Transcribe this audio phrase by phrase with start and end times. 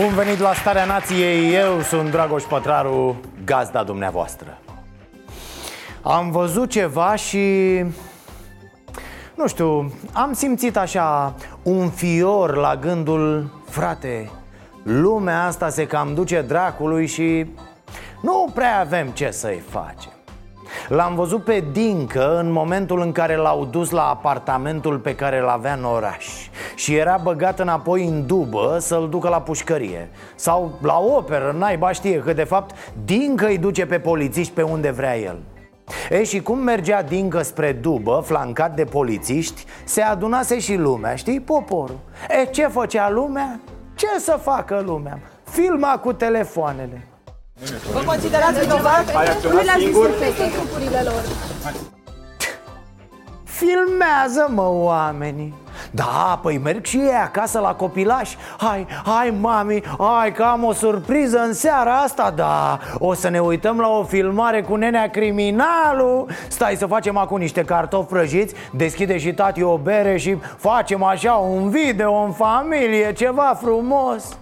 [0.00, 4.58] Bun venit la Starea Nației, eu sunt Dragoș Pătraru, gazda dumneavoastră.
[6.02, 7.78] Am văzut ceva și...
[9.34, 14.30] Nu știu, am simțit așa un fior la gândul Frate,
[14.82, 17.46] lumea asta se cam duce dracului și
[18.22, 20.17] nu prea avem ce să-i facem
[20.88, 25.48] L-am văzut pe Dincă în momentul în care l-au dus la apartamentul pe care îl
[25.48, 26.26] avea în oraș.
[26.74, 30.08] Și era băgat înapoi în dubă să-l ducă la pușcărie.
[30.34, 34.90] Sau la operă, naiba știe că de fapt Dincă îi duce pe polițiști pe unde
[34.90, 35.38] vrea el.
[36.10, 41.40] E și cum mergea Dincă spre dubă, flancat de polițiști Se adunase și lumea, știi,
[41.40, 41.98] poporul.
[42.28, 43.60] E ce făcea lumea?
[43.94, 45.18] Ce să facă lumea?
[45.44, 47.07] Filma cu telefoanele
[47.92, 49.04] Vă considerați vinovat?
[49.42, 51.22] Nu le-ați distrupete grupurile lor.
[53.44, 55.54] Filmează, mă, oamenii
[55.90, 60.72] Da, păi merg și ei acasă la copilași Hai, hai, mami, hai că am o
[60.72, 66.28] surpriză în seara asta Da, o să ne uităm la o filmare cu nenea criminalul
[66.48, 71.32] Stai să facem acum niște cartofi prăjiți Deschide și tati o bere și facem așa
[71.32, 74.38] un video în familie Ceva frumos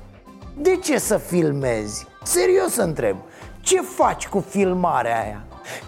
[0.55, 2.07] De ce să filmezi?
[2.27, 3.17] Serios întreb
[3.61, 5.41] Ce faci cu filmarea aia?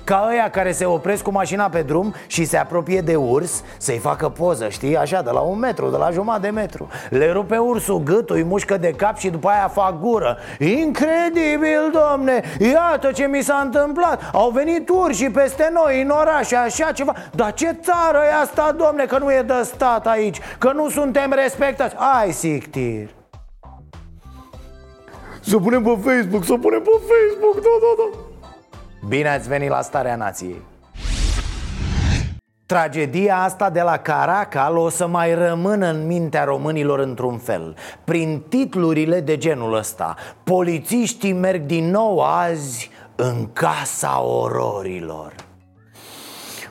[0.04, 3.98] Ca ăia care se opresc cu mașina pe drum și se apropie de urs Să-i
[3.98, 6.88] facă poză, știi, așa, de la un metru, de la jumătate de metru.
[7.10, 10.38] Le rupe ursul gâtul, îi mușcă de cap și după aia fac gură.
[10.58, 14.30] Incredibil, domne, iată ce mi s-a întâmplat!
[14.32, 17.14] Au venit urși peste noi în oraș, așa ceva.
[17.34, 20.38] Dar ce țară e asta, domne, că nu e de stat aici?
[20.58, 21.94] Că nu suntem respectați.
[21.98, 23.16] Ai, sictir
[25.48, 28.18] să punem pe Facebook, să punem pe Facebook, da, da, da.
[29.08, 30.62] Bine ați venit la Starea Nației.
[32.66, 38.42] Tragedia asta de la Caracal o să mai rămână în mintea românilor într-un fel Prin
[38.48, 40.14] titlurile de genul ăsta.
[40.44, 45.32] Polițiștii merg din nou azi în casa ororilor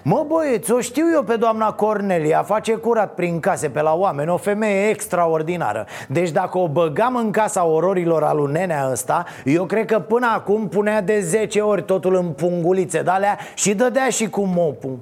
[0.09, 4.29] Mă băieți, o știu eu pe doamna Cornelia Face curat prin case pe la oameni
[4.29, 5.85] O femeie extraordinară.
[6.07, 10.27] Deci dacă o băgam în casa ororilor al lui nenea ăsta Eu cred că până
[10.33, 14.99] acum punea de 10 ori totul în pungulițe de alea Și dădea și cu mopul.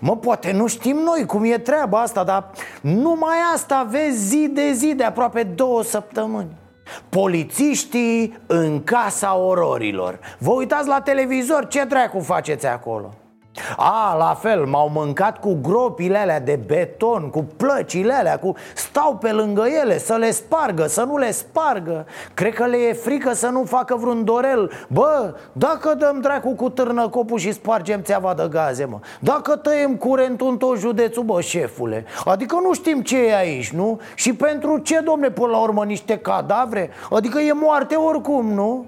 [0.00, 2.50] Mă, poate nu știm noi cum e treaba asta Dar
[2.80, 6.56] numai asta vezi zi de zi de aproape două săptămâni.
[7.08, 10.18] Polițiștii în casa ororilor.
[10.38, 13.14] Vă uitați la televizor, ce dracu faceți acolo?
[13.76, 19.16] A, la fel, m-au mâncat cu gropile alea de beton, cu plăcile alea, cu stau
[19.16, 23.32] pe lângă ele să le spargă, să nu le spargă Cred că le e frică
[23.32, 28.46] să nu facă vreun dorel Bă, dacă dăm dracu cu târnăcopul și spargem țeava de
[28.50, 33.36] gaze, mă Dacă tăiem curentul în tot județul, bă, șefule Adică nu știm ce e
[33.36, 34.00] aici, nu?
[34.14, 36.90] Și pentru ce, domne, până la urmă, niște cadavre?
[37.10, 38.86] Adică e moarte oricum, nu?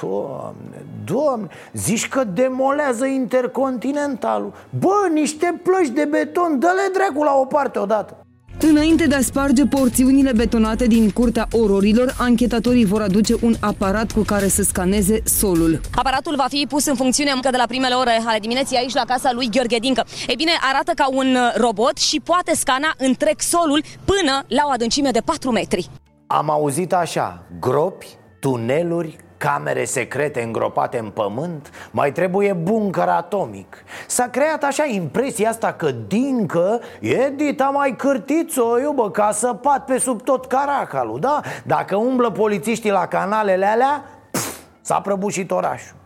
[0.00, 7.44] Doamne, doamne, zici că demolează intercontinentalul Bă, niște plăci de beton, dă-le dracu la o
[7.44, 8.16] parte odată
[8.60, 14.20] Înainte de a sparge porțiunile betonate din curtea ororilor, anchetatorii vor aduce un aparat cu
[14.20, 15.80] care să scaneze solul.
[15.94, 19.04] Aparatul va fi pus în funcțiune încă de la primele ore ale dimineții aici la
[19.06, 20.04] casa lui Gheorghe Dincă.
[20.26, 25.10] Ei bine, arată ca un robot și poate scana întreg solul până la o adâncime
[25.10, 25.88] de 4 metri.
[26.26, 28.06] Am auzit așa, gropi,
[28.40, 33.84] tuneluri, camere secrete îngropate în pământ Mai trebuie buncăr atomic.
[34.06, 39.84] S-a creat așa impresia asta că Dincă e dita mai cârtiță, iubă, ca să pat
[39.84, 41.40] pe sub tot caracalul, da?
[41.64, 45.96] Dacă umblă polițiștii la canalele alea, pf, s-a prăbușit orașul.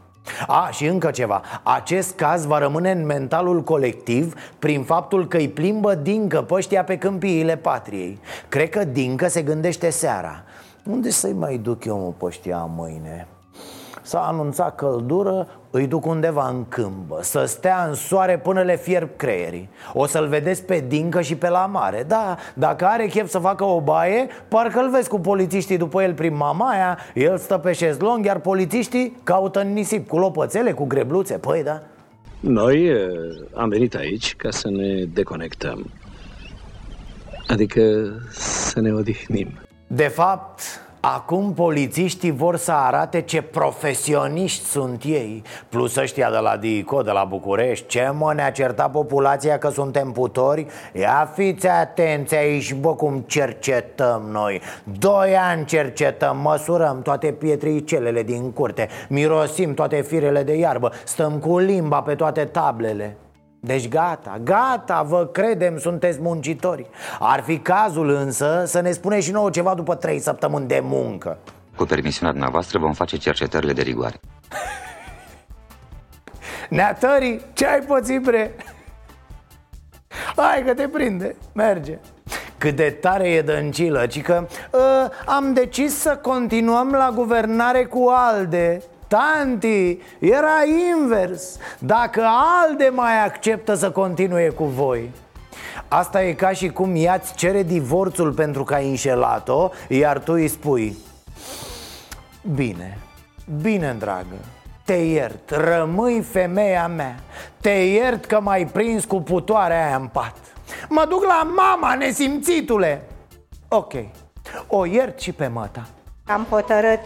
[0.46, 1.40] A, și încă ceva.
[1.62, 6.98] Acest caz va rămâne în mentalul colectiv Prin faptul că îi plimbă Dincă păștia pe
[6.98, 8.20] câmpiile patriei.
[8.48, 10.42] Cred că Dincă se gândește seara.
[10.90, 13.26] Unde să-i mai duc eu, mă, păștia mâine?
[14.06, 19.08] S-a anunțat căldură, îi duc undeva în câmbă Să stea în soare până le fierb
[19.16, 19.68] creierii.
[19.92, 22.04] O să-l vedeți pe dincă și pe la mare.
[22.08, 26.14] Da, dacă are chef să facă o baie Parcă îl vezi cu polițiștii după el
[26.14, 31.38] prin Mamaia El stă pe șezlong, iar polițiștii caută în nisip Cu lopățele, cu grebluțe,
[31.38, 31.82] păi da.
[32.40, 33.08] Noi eh,
[33.54, 35.90] am venit aici ca să ne deconectăm.
[37.46, 37.80] Adică
[38.30, 39.58] să ne odihnim.
[39.86, 45.42] De fapt, acum polițiștii vor să arate ce profesioniști sunt ei.
[45.68, 50.12] Plus ăștia de la DICO, de la București Ce mă, ne-a certat populația că suntem
[50.12, 50.66] putori?
[50.92, 54.60] Ia fiți atenți aici, bă, cum cercetăm noi.
[54.98, 61.58] Doi ani cercetăm, măsurăm toate pietricelele din curte Mirosim toate firele de iarbă Stăm cu
[61.58, 63.16] limba pe toate tablele
[63.66, 66.86] deci gata, gata, vă credem, sunteți muncitori.
[67.18, 71.38] Ar fi cazul însă să ne spuneți și nouă ceva după trei săptămâni de muncă.
[71.76, 74.20] Cu permisiunea dumneavoastră vom face cercetările de rigoare.
[76.68, 78.54] Neatării, ce ai pățit, bre?
[80.36, 81.98] Hai că te prinde, merge.
[82.58, 84.80] Cât de tare e dăncilă, ci că uh,
[85.26, 90.62] am decis să continuăm la guvernare cu ALDE Tanti, era
[91.00, 91.58] invers.
[91.78, 95.10] Dacă ALDE mai acceptă să continue cu voi.
[95.88, 100.48] Asta e ca și cum ea-ți cere divorțul pentru că ai înșelat-o Iar tu îi
[100.48, 100.96] spui
[102.54, 102.98] Bine,
[103.60, 104.36] bine dragă
[104.86, 107.14] te iert, rămâi femeia mea
[107.60, 110.34] Te iert că m-ai prins cu putoarea aia în pat.
[110.88, 113.02] Mă duc la mama, nesimțitule.
[113.68, 113.92] Ok,
[114.66, 115.86] o iert și pe măta.
[116.26, 117.00] Am hotărât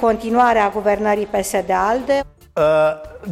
[0.00, 2.20] continuarea guvernării PSD-ALDE.
[2.54, 2.62] Uh,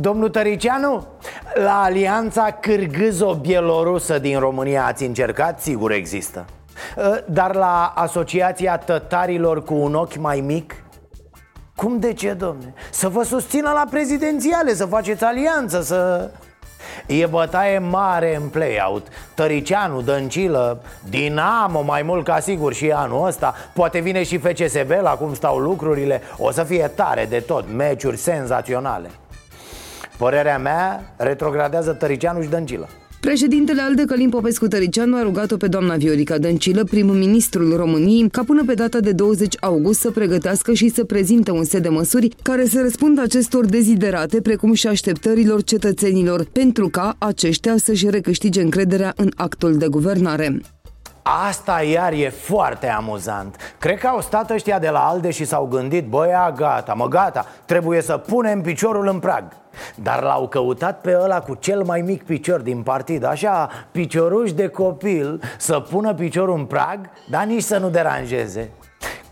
[0.00, 1.06] domnul Tăricianu,
[1.55, 5.61] la alianța cârgâzo-bielorusă din România ați încercat?
[5.61, 6.44] Sigur există
[6.97, 10.75] uh, Dar la asociația tătarilor cu un ochi mai mic?
[11.76, 12.75] Cum de ce, domne?
[12.91, 16.31] Să vă susțină la prezidențiale, să faceți alianță, să...
[17.07, 19.07] E bătaie mare în play-out.
[19.35, 23.55] Tăricianu, Dăncilă, Dinamo mai mult ca sigur și anul ăsta.
[23.75, 26.23] Poate vine și FCSB la cum stau lucrurile.
[26.39, 29.11] O să fie tare de tot, meciuri senzaționale.
[30.19, 32.89] Părerea mea, retrogradează Tăricianu și Dăncilă
[33.20, 38.62] Președintele Alde Călim Popescu Tăricianu a rugat-o pe doamna Viorica Dăncilă, prim-ministrul României, ca până
[38.65, 42.67] pe data de 20 august să pregătească și să prezinte un set de măsuri care
[42.67, 49.31] să răspundă acestor deziderate, precum și așteptărilor cetățenilor, pentru ca aceștia să-și recâștige încrederea în
[49.37, 50.61] actul de guvernare.
[51.31, 53.57] Asta iar e foarte amuzant.
[53.79, 57.47] Cred că au stat ăștia de la ALDE și s-au gândit Băia, gata, mă, gata,
[57.65, 59.45] trebuie să punem piciorul în prag.
[59.95, 64.69] Dar l-au căutat pe ăla cu cel mai mic picior din partid Așa, picioruș de
[64.69, 66.99] copil Să pună piciorul în prag,
[67.31, 68.71] dar nici să nu deranjeze.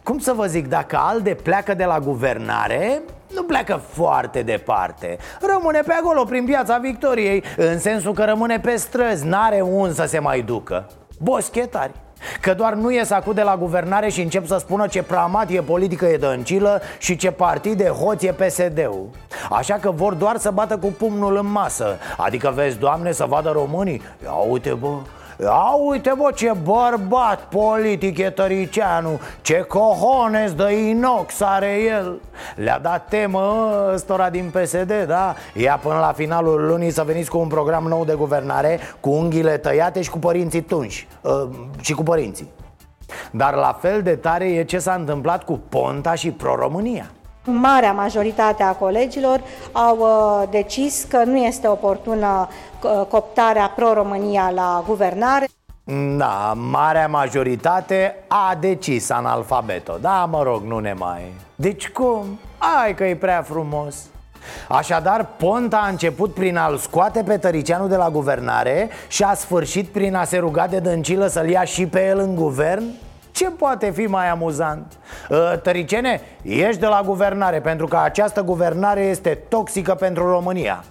[0.02, 3.02] Cum să vă zic, dacă ALDE pleacă de la guvernare,
[3.34, 5.18] nu pleacă foarte departe.
[5.40, 10.04] Rămâne pe acolo, prin piața Victoriei În sensul că rămâne pe străzi, n-are un să
[10.04, 10.86] se mai ducă
[11.18, 11.92] Boschetari.
[12.40, 15.60] Că doar nu ies acum de la guvernare și încep să spună ce pramat e
[15.60, 19.08] politică e dăncilă și ce partid de hoț e PSD-ul
[19.50, 21.98] Așa că vor doar să bată cu pumnul în masă.
[22.16, 24.02] Adică vezi, doamne, să vadă românii?
[24.22, 24.88] Ia uite, bă,
[25.40, 32.20] Ia uite bă ce bărbat politic e Tăricianu Ce cojones de inox are el.
[32.56, 35.34] Le-a dat temă ăstora din PSD, da?
[35.54, 39.56] Ia până la finalul lunii să veniți cu un program nou de guvernare Cu unghiile
[39.56, 41.08] tăiate și cu părinții tunși.
[41.20, 41.48] Uh,
[41.80, 42.48] Și cu părinții.
[43.30, 47.10] Dar la fel de tare e ce s-a întâmplat cu Ponta și Pro-România
[47.46, 49.40] Marea majoritate a colegilor
[49.72, 52.48] au uh, decis că nu este oportună
[52.82, 55.48] uh, coptarea pro-România la guvernare.
[56.16, 61.34] Da, marea majoritate a decis analfabeto Da, mă rog, nu ne mai...
[61.54, 62.38] Deci cum?
[62.82, 63.96] Ai că e prea frumos
[64.68, 69.88] Așadar, Ponta a început prin a-l scoate pe Tăricianu de la guvernare Și a sfârșit
[69.88, 72.84] prin a se ruga de dăncilă să-l ia și pe el în guvern?
[73.36, 74.92] Ce poate fi mai amuzant?
[75.30, 80.84] Ă, tăricene, ești de la guvernare Pentru că această guvernare este toxică pentru România.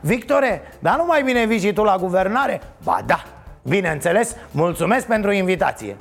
[0.00, 2.60] Victore, dar nu mai bine vii și tu la guvernare?
[2.82, 3.22] Ba da,
[3.62, 5.96] bineînțeles, mulțumesc pentru invitație.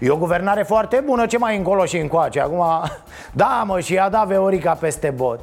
[0.00, 2.40] E o guvernare foarte bună, ce mai încolo și încoace?
[2.40, 2.64] Acum,
[3.42, 5.40] da mă, și a dat Veorica peste bot.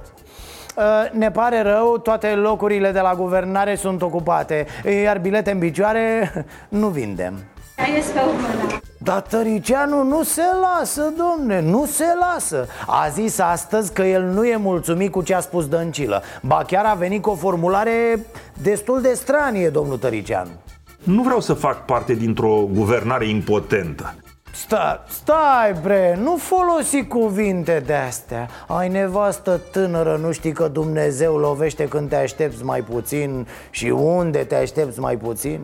[0.77, 0.81] Ă,
[1.11, 4.65] ne pare rău, toate locurile de la guvernare sunt ocupate
[5.03, 6.31] Iar bilete în picioare
[6.69, 7.33] nu vindem
[9.03, 12.67] dar Tăricianu nu se lasă, domne, nu se lasă.
[12.87, 16.21] A zis astăzi că el nu e mulțumit cu ce a spus Dăncilă.
[16.41, 18.25] Ba chiar a venit cu o formulare
[18.61, 20.51] destul de stranie, domnul Tăricianu.
[21.03, 24.15] Nu vreau să fac parte dintr-o guvernare impotentă.
[24.55, 31.37] Stai, stai bre, nu folosi cuvinte de astea Ai nevastă tânără, nu știi că Dumnezeu
[31.37, 35.59] lovește când te aștepți mai puțin Și unde te aștepți mai puțin?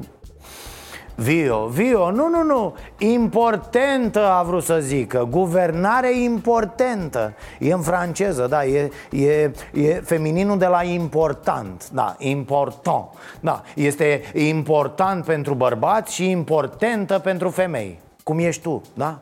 [1.19, 2.75] Vio, Vio, nu, nu, nu.
[2.97, 5.27] Importantă a vrut să zică.
[5.29, 7.33] Guvernare importantă.
[7.59, 11.89] E în franceză, da, e, e, e femininul de la important.
[11.89, 13.05] Da, important.
[13.39, 17.99] Da, este important pentru bărbați și importantă pentru femei.
[18.23, 19.19] Cum ești tu, da?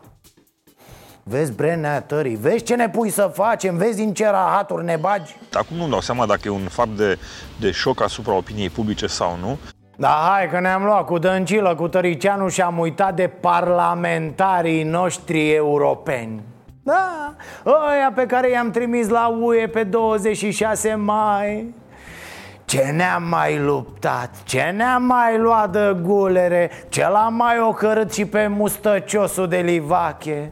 [1.23, 5.35] Vezi brenea tării, vezi ce ne pui să facem, vezi în ce rahaturi ne bagi?
[5.53, 7.17] Acum nu-mi dau seama dacă e un fapt de,
[7.59, 9.57] de șoc asupra opiniei publice sau nu
[9.99, 15.51] Da, hai că ne-am luat cu Dăncilă, cu Tăricianu și am uitat de parlamentarii noștri
[15.51, 16.41] europeni.
[16.83, 17.33] Da,
[17.65, 21.73] ăia pe care i-am trimis la UE pe 26 mai.
[22.65, 28.25] Ce ne-am mai luptat, ce ne-am mai luat de gulere Ce l-am mai ocărât și
[28.25, 30.51] pe mustăciosul de livache.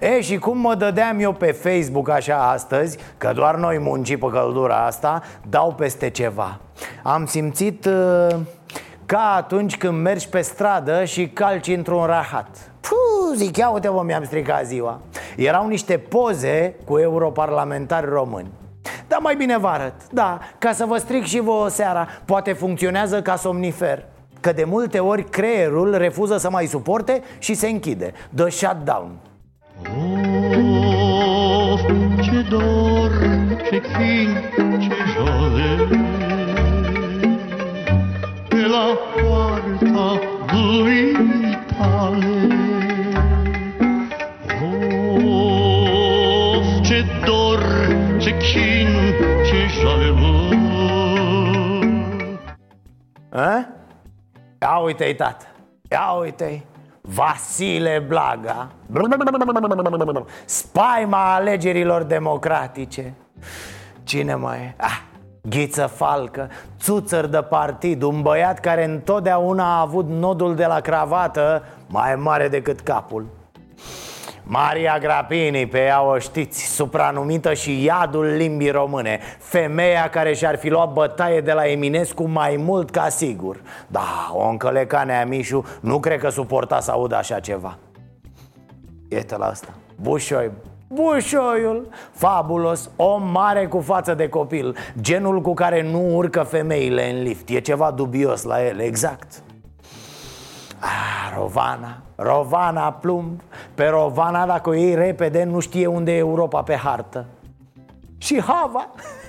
[0.00, 4.26] E, și cum mă dădeam eu pe Facebook așa astăzi Că doar noi munci pe
[4.32, 6.58] căldura asta Dau peste ceva.
[7.02, 8.36] Am simțit uh,
[9.10, 12.72] ca atunci când mergi pe stradă și calci într-un rahat.
[12.80, 15.00] Puh, zic, ia uite vă, mi-am stricat ziua.
[15.36, 18.50] Erau niște poze cu europarlamentari români.
[19.08, 23.22] Dar mai bine vă arăt, da, ca să vă stric și vă seara Poate funcționează
[23.22, 24.04] ca somnifer.
[24.40, 28.12] Că de multe ori creierul refuză să mai suporte și se închide.
[28.34, 29.10] The shutdown.
[31.72, 31.80] Of,
[32.22, 33.10] ce dor,
[33.70, 34.59] ce chin,
[38.70, 40.06] la poarta
[40.50, 42.34] dumitale
[45.42, 47.62] Of, ce dor,
[48.18, 48.90] ce chin,
[49.44, 50.10] ce jale
[53.32, 53.66] A?
[54.60, 55.46] Ia uite-i, tată.
[55.90, 56.62] Ia uite-i.
[57.02, 58.70] Vasile Blaga.
[60.44, 63.14] Spaima alegerilor democratice.
[64.04, 64.74] Cine mai e?
[64.76, 65.09] Ah,
[65.42, 71.62] Ghiță Falcă Țuțăr de partid Un băiat care întotdeauna a avut nodul de la cravată
[71.86, 73.26] Mai mare decât capul.
[74.42, 80.68] Maria Grapini, pe ea o știți, supranumită și iadul limbii române Femeia care și-ar fi
[80.68, 83.62] luat bătaie de la Eminescu mai mult ca sigur.
[83.86, 87.78] Da, o încăleca Neamișu nu cred că suporta să audă așa ceva.
[89.08, 89.68] Iată la asta,
[90.00, 90.50] Bușoi
[90.92, 94.76] Bușoiul, fabulos, om mare cu față de copil.
[95.00, 97.48] Genul cu care nu urcă femeile în lift.
[97.48, 99.42] E ceva dubios la el, exact.
[100.78, 103.40] Ah, Rovana, Rovana plumb.
[103.74, 107.26] Pe Rovana dacă o iei repede nu știe unde e Europa pe hartă.
[108.18, 108.88] Și Hava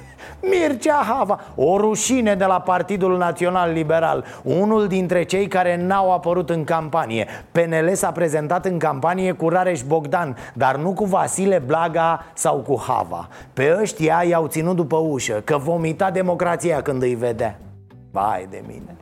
[0.41, 6.49] Mircea Hava, o rușine de la Partidul Național Liberal Unul dintre cei care n-au apărut
[6.49, 7.27] în campanie.
[7.51, 12.83] PNL s-a prezentat în campanie cu Rareș Bogdan Dar nu cu Vasile Blaga sau cu
[12.87, 13.27] Hava.
[13.53, 17.59] Pe ăștia i-au ținut după ușă Că vomita democrația când îi vedea.
[18.11, 18.95] Vai de mine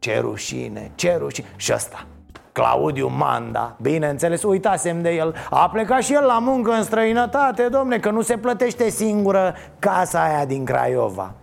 [0.00, 1.46] ce rușine, ce rușine.
[1.56, 2.06] Și ăsta,
[2.52, 5.34] Claudiu Manda, bineînțeles, uitasem de el.
[5.50, 10.22] A plecat și el la muncă în străinătate, domne, că nu se plătește singură casa
[10.22, 11.34] aia din Craiova.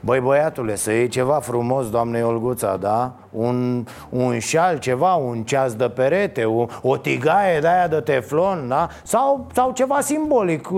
[0.00, 3.12] Băi băiatule, să iei ceva frumos, doamne Olguța, da?
[3.30, 8.68] Un, un șal, ceva, un ceas de perete, o, o tigaie de aia de teflon,
[8.68, 8.88] da?
[9.02, 10.70] Sau, sau ceva simbolic,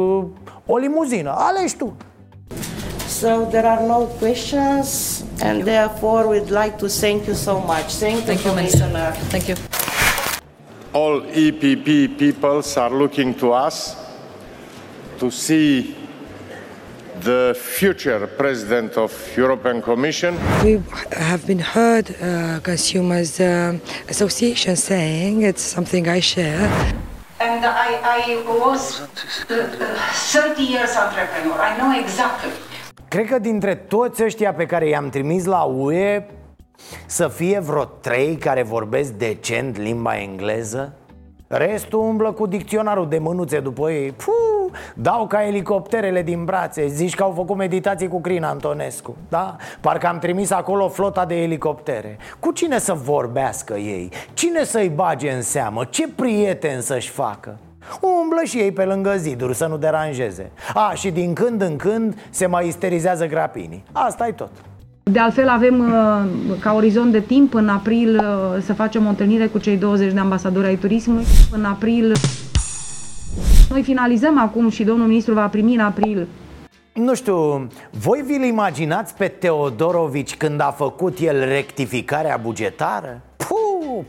[0.66, 1.96] o limuzină, alegi tu
[3.18, 7.94] So there are no questions, and therefore we'd like to thank you so much.
[7.94, 9.10] Thank, Thank you, you, Commissioner.
[9.32, 9.56] Thank you.
[10.92, 13.96] All EPP peoples are looking to us
[15.18, 15.96] to see
[17.22, 20.38] the future president of European Commission.
[20.62, 26.70] We have been heard uh, consumers uh, association saying it's something I share.
[27.40, 29.06] And I, I was uh,
[30.30, 31.60] 30 years entrepreneur.
[31.60, 32.52] I know exactly.
[33.08, 36.26] Cred că dintre toți ăștia pe care i-am trimis la UE
[37.06, 40.92] Să fie vreo trei care vorbesc decent limba engleză
[41.46, 47.14] Restul umblă cu dicționarul de mânuțe după ei Puh, Dau ca elicopterele din brațe Zici
[47.14, 49.56] că au făcut meditații cu Crin Antonescu Da?
[49.80, 54.12] Parcă am trimis acolo flota de elicoptere Cu cine să vorbească ei?
[54.32, 55.84] Cine să-i bage în seamă?
[55.84, 57.58] Ce prieten să-și facă?
[58.00, 60.50] Umblă și ei pe lângă ziduri să nu deranjeze.
[60.74, 63.84] A, și din când în când se mai isterizează grapinii.
[63.92, 64.50] Asta e tot.
[65.02, 69.46] De altfel avem uh, ca orizont de timp în april uh, să facem o întâlnire
[69.46, 71.24] cu cei 20 de ambasadori ai turismului.
[71.52, 72.12] În april
[73.70, 76.28] noi finalizăm acum și domnul ministru va primi în april.
[76.92, 83.20] Nu știu, voi vi-l imaginați pe Teodorovici când a făcut el rectificarea bugetară?
[83.36, 83.57] Puh,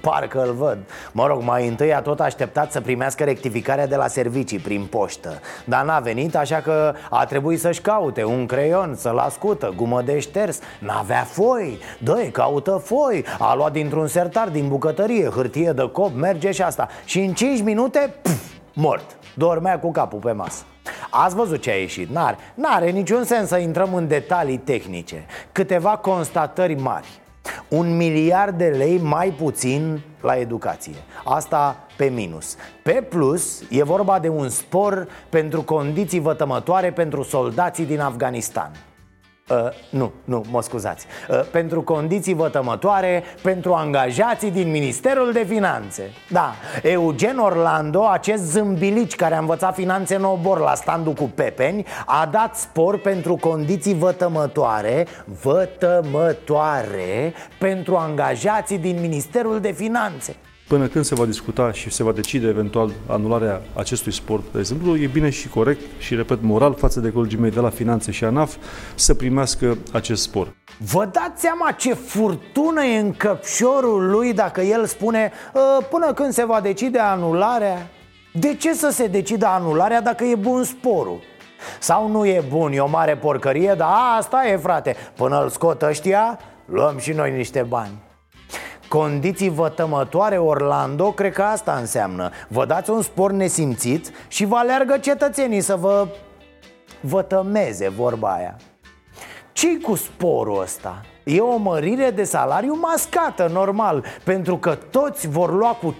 [0.01, 0.77] parcă îl văd.
[1.12, 5.39] Mă rog, mai întâi a tot așteptat să primească rectificarea de la servicii prin poștă.
[5.65, 10.19] Dar n-a venit, așa că a trebuit să-și caute un creion, să-l ascută, gumă de
[10.19, 10.60] șters.
[10.79, 13.25] N-avea foi, dă caută foi.
[13.39, 16.88] A luat dintr-un sertar din bucătărie, hârtie de cop, merge și asta.
[17.05, 18.41] Și în 5 minute, puf,
[18.74, 19.17] mort.
[19.34, 20.63] Dormea cu capul pe masă.
[21.10, 25.25] Ați văzut ce a ieșit, n-are, n-are niciun sens să intrăm în detalii tehnice.
[25.51, 27.08] Câteva constatări mari
[27.68, 30.96] Un miliard de lei mai puțin la educație.
[31.24, 32.56] Asta pe minus.
[32.84, 38.72] Pe plus, e vorba de un spor pentru condiții vătămătoare pentru soldații din Afganistan
[39.50, 39.58] Uh,
[39.89, 41.06] nu, nu, mă scuzați.
[41.29, 46.12] Uh, Pentru condiții vătămătoare Pentru angajații din Ministerul de Finanțe.
[46.29, 46.53] Da,
[46.84, 52.29] Eugen Orlando, acest zâmbilici care a învățat finanțe în obor la standul cu pepeni A
[52.32, 55.08] dat spor pentru condiții vătămătoare
[55.41, 60.36] Vătămătoare Pentru angajații din Ministerul de Finanțe
[60.69, 64.97] Până când se va discuta și se va decide eventual anularea acestui sport, de exemplu,
[64.97, 68.23] e bine și corect și, repet, moral față de colegii mei de la Finanțe și
[68.23, 68.55] ANAF
[68.95, 70.55] să primească acest spor.
[70.77, 76.33] Vă dați seama ce furtună e în căpșorul lui dacă el spune ă, până când
[76.33, 77.89] se va decide anularea?
[78.33, 81.19] De ce să se decidă anularea dacă e bun sporul?
[81.79, 85.81] Sau nu e bun, e o mare porcărie, dar asta e frate Până îl scot
[85.81, 88.07] ăștia, luăm și noi niște bani
[88.89, 94.98] Condiții vătămătoare Orlando, cred că asta înseamnă Vă dați un spor nesimțit și vă aleargă
[94.98, 96.08] cetățenii să vă
[97.01, 98.55] vătămeze vorba aia
[99.60, 101.01] ce cu sporul ăsta?
[101.24, 105.96] E o mărire de salariu mascată, normal Pentru că toți vor lua cu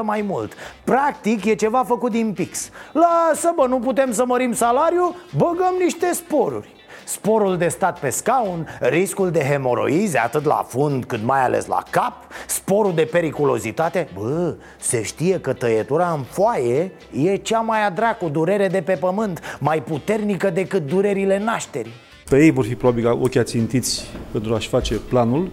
[0.00, 0.52] 15% mai mult
[0.84, 5.16] Practic e ceva făcut din pix Lasă bă, nu putem să mărim salariu?
[5.36, 6.77] Băgăm niște sporuri
[7.08, 11.82] sporul de stat pe scaun, riscul de hemoroize atât la fund cât mai ales la
[11.90, 12.14] cap,
[12.46, 18.68] sporul de periculozitate Bă, se știe că tăietura în foaie e cea mai adracu durere
[18.68, 21.92] de pe pământ Mai puternică decât durerile nașterii
[22.28, 25.50] Pe ei vor fi probabil ochii ațintiți pentru a-și face planul,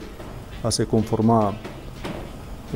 [0.61, 1.53] a se conforma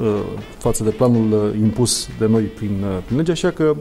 [0.01, 0.21] uh,
[0.57, 3.75] față de planul uh, impus de noi prin, uh, prin lege, așa că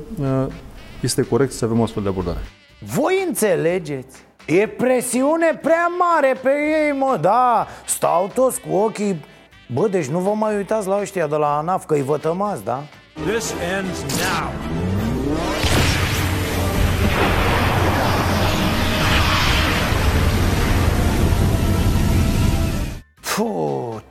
[1.02, 2.38] este corect să avem o astfel de abordare.
[2.80, 4.27] Voi înțelegeți?
[4.48, 7.66] E presiune prea mare pe ei, mă, da.
[7.84, 9.24] Stau toți cu ochii.
[9.72, 12.82] Bă, deci nu vă mai uitați la ăștia de la ANAF Că-i vătămați, da?
[13.26, 14.57] This ends now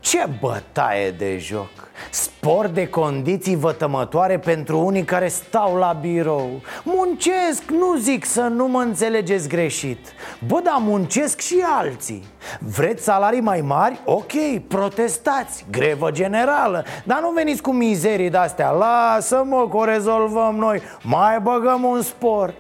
[0.10, 1.70] ce bătaie de joc.
[2.10, 6.62] Spor de condiții vătămătoare pentru unii care stau la birou.
[6.84, 10.08] Muncesc, nu zic să nu mă înțelegeți greșit.
[10.48, 12.24] Bă, dar muncesc și alții.
[12.60, 14.00] Vreți salarii mai mari?
[14.06, 14.32] Ok,
[14.68, 16.86] protestați, grevă generală.
[17.04, 18.70] Dar nu veniți cu mizerii de-astea.
[18.70, 20.82] Lasă-mă că o rezolvăm noi.
[21.02, 22.54] Mai băgăm un spor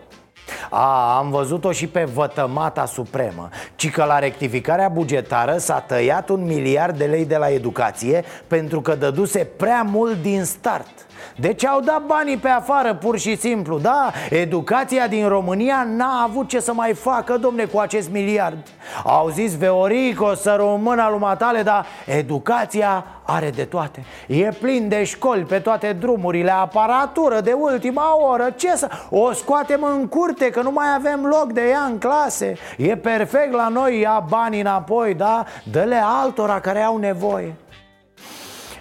[0.69, 3.49] a, am văzut-o și pe vătămata supremă.
[3.75, 8.81] Ci că la rectificarea bugetară s-a tăiat un miliard de lei de la educație Pentru
[8.81, 13.79] că dăduse prea mult din start deci au dat banii pe afară, pur și simplu
[13.79, 18.57] Da, educația din România n-a avut ce să mai facă, domne, cu acest miliard.
[19.03, 24.05] Au zis Veorico să rămână lui matale, dar educația are de toate.
[24.27, 28.89] E plin de școli pe toate drumurile, aparatură de ultima oră Ce să...
[29.09, 32.57] O scoatem în curte, că nu mai avem loc de ea în clase.
[32.77, 35.45] E perfect la noi, ia banii înapoi, da?
[35.71, 37.55] Dă-le altora care au nevoie.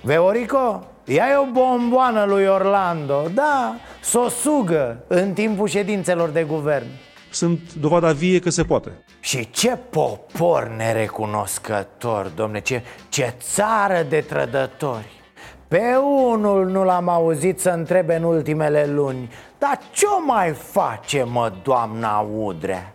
[0.03, 6.87] Veorico, Ia o bomboană lui Orlando Da, s-o sugă în timpul ședințelor de guvern.
[7.31, 8.91] Sunt dovada vie că se poate.
[9.21, 15.11] Și ce popor nerecunoscător, domne Ce, ce țară de trădători.
[15.69, 15.83] Pe
[16.29, 22.19] unul nu l-am auzit să întrebe în ultimele luni Dar ce mai face, mă, doamna
[22.19, 22.93] Udrea?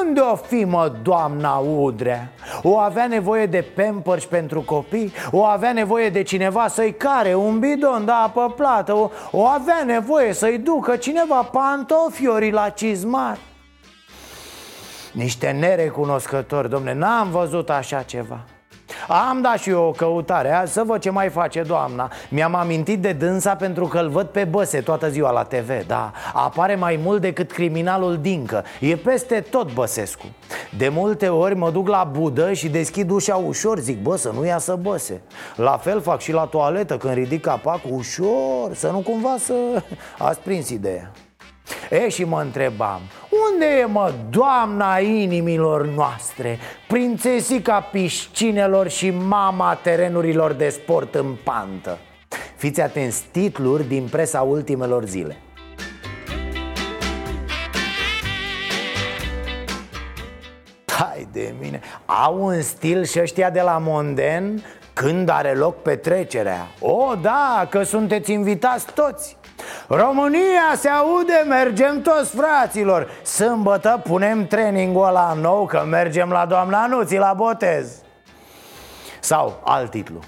[0.00, 2.32] Unde o fi, mă, doamna Udrea?
[2.62, 5.12] O avea nevoie de pampers pentru copii?
[5.30, 8.94] O avea nevoie de cineva să-i care un bidon de apă plată?
[8.94, 13.38] O, o avea nevoie să-i ducă cineva pantofiori la cizmar?
[15.12, 18.44] Niște nerecunoscători, domne, n-am văzut așa ceva
[19.08, 22.10] am dat și eu o căutare, azi să văd ce mai face doamna.
[22.28, 26.12] Mi-am amintit de dânsa pentru că îl văd pe băse toată ziua la TV Da,
[26.32, 28.64] apare mai mult decât criminalul Dincă.
[28.80, 30.26] E peste tot Băsescu.
[30.76, 34.44] De multe ori mă duc la budă și deschid ușa ușor Zic, bă, să nu
[34.44, 35.20] iasă băse.
[35.56, 39.54] La fel fac și la toaletă când ridic capacul ușor Să nu cumva să...
[40.18, 41.10] Ați prins ideea.
[41.90, 43.00] E și mă întrebam
[43.32, 51.98] Unde e mă doamna inimilor noastre Prințesica piscinelor și mama terenurilor de sport în pantă?
[52.56, 55.36] Fiți atenți titluri din presa ultimelor zile.
[60.86, 61.80] Hai de mine.
[62.04, 64.62] Au un stil și ăștia de la Monden
[64.94, 66.66] Când are loc petrecerea?
[66.80, 69.36] O, da, că sunteți invitați toți.
[69.88, 73.10] România se aude, mergem toți fraților.
[73.22, 78.02] Sâmbătă punem trainingul ăla nou Că mergem la doamna Nuții la botez.
[79.20, 80.18] Sau alt titlu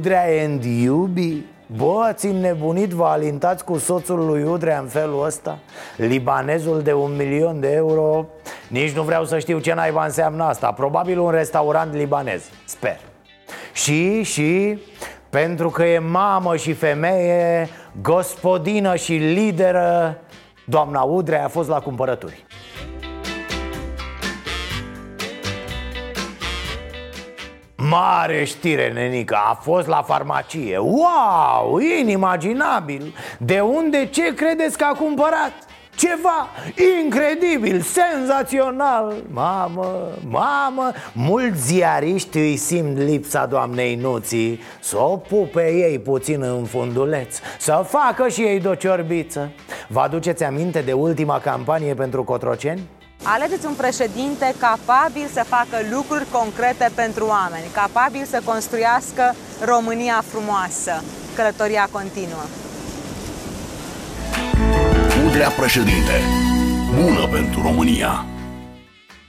[0.00, 1.44] Udrea and Iubi?
[1.76, 5.58] Bă, ați înnebunit, vă alintați cu soțul lui Udrea în felul ăsta?
[5.96, 8.26] Libanezul de un milion de euro?
[8.68, 10.72] Nici nu vreau să știu ce naiba înseamnă asta.
[10.72, 12.98] Probabil un restaurant libanez, sper.
[13.72, 14.78] Și, și,
[15.30, 17.68] pentru că e mamă și femeie
[18.02, 20.18] Gospodină și lideră
[20.64, 22.44] Doamna Udrea a fost la cumpărături
[27.90, 30.78] Mare știre, nenică, a fost la farmacie.
[30.78, 33.14] Wow, inimaginabil.
[33.38, 35.52] De unde ce credeți că a cumpărat?
[35.96, 36.48] Ceva
[37.02, 39.14] incredibil, senzațional.
[39.30, 44.60] Mamă, mamă Mulți ziariști îi simt lipsa doamnei Nuții.
[44.80, 49.50] Să o pupe ei puțin în funduleț Să facă și ei de ciorbiță
[49.88, 52.80] Vă aduceți aminte de ultima campanie pentru Cotroceni?
[53.22, 61.02] Alegeți un președinte capabil să facă lucruri concrete pentru oameni, capabil să construiască România frumoasă.
[61.36, 62.44] Călătoria continuă.
[65.26, 66.16] Udrea președinte.
[67.02, 68.24] Bună pentru România.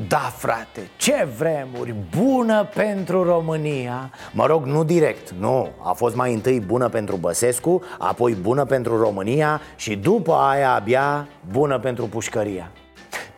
[0.08, 6.34] Da, frate, ce vremuri, bună pentru România Mă rog, nu direct, nu A fost mai
[6.34, 12.71] întâi bună pentru Băsescu Apoi bună pentru România Și după aia abia bună pentru pușcăria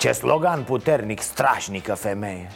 [0.04, 2.48] ce slogan puternic, strașnică femeie.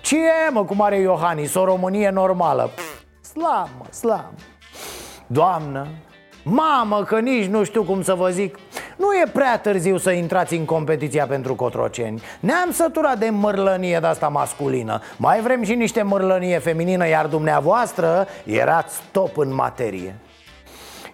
[0.00, 2.70] Ce e, mă, cum are Iohannis, o Românie normală.
[2.74, 4.34] Pff, Slam, mă, slam.
[5.26, 5.86] Doamnă,
[6.42, 8.58] mamă, că nici nu știu cum să vă zic.
[8.96, 12.22] Nu e prea târziu să intrați în competiția pentru cotroceni.
[12.40, 15.00] Ne-am săturat de mărlănie de asta masculină.
[15.16, 20.18] Mai vrem și niște mărlănie feminină Iar dumneavoastră erați stop în materie.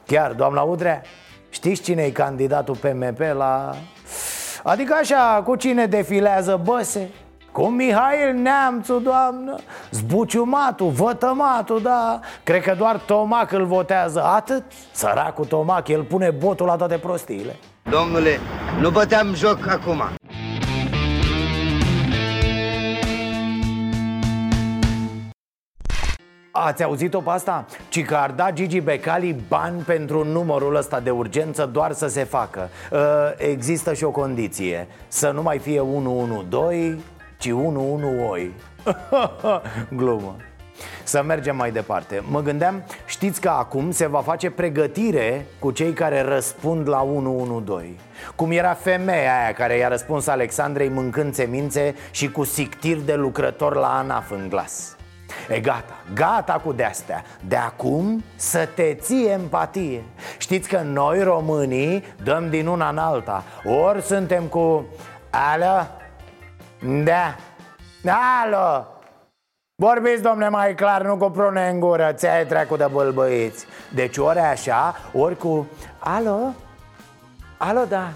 [0.06, 1.02] Chiar, doamna Udrea,
[1.50, 3.74] știți cine e candidatul PMP la
[4.68, 7.10] Adică așa, cu cine defilează băse?
[7.52, 9.54] Cu Mihail Neamțu, doamnă
[9.90, 12.20] Zbuciumatul, vătămatul, da.
[12.42, 14.22] Cred că doar Tomac îl votează.
[14.24, 17.56] Atât, săracul Tomac, el pune botul la toate prostiile.
[17.90, 18.38] Domnule,
[18.80, 20.02] nu băteam joc acum
[26.60, 27.66] Ați auzit-o pe asta?
[27.88, 32.24] Ci că ar da Gigi Becali bani pentru numărul ăsta de urgență doar să se
[32.24, 32.68] facă.
[32.90, 32.98] Uh,
[33.36, 34.86] Există și o condiție.
[35.08, 36.98] Să nu mai fie 112,
[37.38, 38.50] ci 111
[39.98, 40.36] Glumă.
[41.02, 42.22] Să mergem mai departe.
[42.30, 47.92] Mă gândeam, știți că acum se va face pregătire cu cei care răspund la 112
[48.34, 53.74] Cum era femeia aia care i-a răspuns Alexandrei mâncând semințe și cu sictir de lucrător
[53.74, 54.97] la ANAF în glas
[55.48, 57.24] E gata, gata cu de-astea.
[57.40, 60.04] De acum să te ții empatie.
[60.38, 63.44] Știți că noi românii dăm din una în alta.
[63.64, 64.86] Ori suntem cu
[65.30, 65.86] Alo?
[67.04, 67.36] Da.
[68.42, 68.86] Alo?
[69.82, 72.12] Vorbiți, domne, mai clar, nu cu prune în gură.
[72.12, 75.66] Ți-ai trecut de bălbăiți Deci ori așa, ori cu
[75.98, 76.54] Alo?
[77.58, 78.08] Alo, da.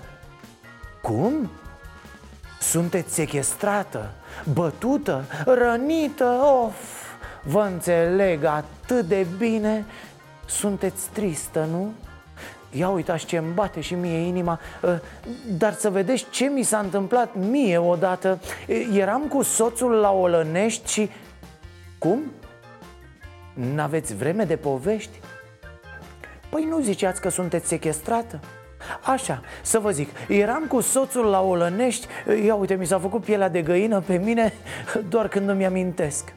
[1.03, 1.51] Cum?
[2.61, 4.11] Sunteți sequestrată,
[4.53, 6.25] bătută, rănită,
[6.65, 7.02] of
[7.43, 9.85] Vă înțeleg atât de bine
[10.47, 11.93] Sunteți tristă, nu?
[12.71, 14.99] Ia uitați ce îmi bate și mie inima ă,
[15.59, 18.39] Dar să vedeți ce mi s-a întâmplat mie odată
[18.93, 21.11] Eram cu soțul la Olănești și...
[21.99, 22.21] Cum?
[23.55, 25.21] N-aveți vreme de povești?
[26.51, 28.41] Păi nu ziceați că sunteți sequestrată?
[29.05, 32.07] Așa, să vă zic, eram cu soțul la Olănești
[32.45, 34.53] Ia uite, mi s-a făcut pielea de găină pe mine
[35.09, 36.33] Doar când îmi amintesc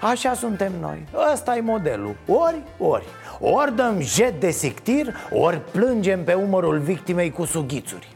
[0.00, 1.06] Așa suntem noi.
[1.32, 2.16] Ăsta e modelul.
[2.26, 3.04] Ori, ori.
[3.40, 8.08] Ori dăm jet de sictir Ori plângem pe umărul victimei cu sughițuri.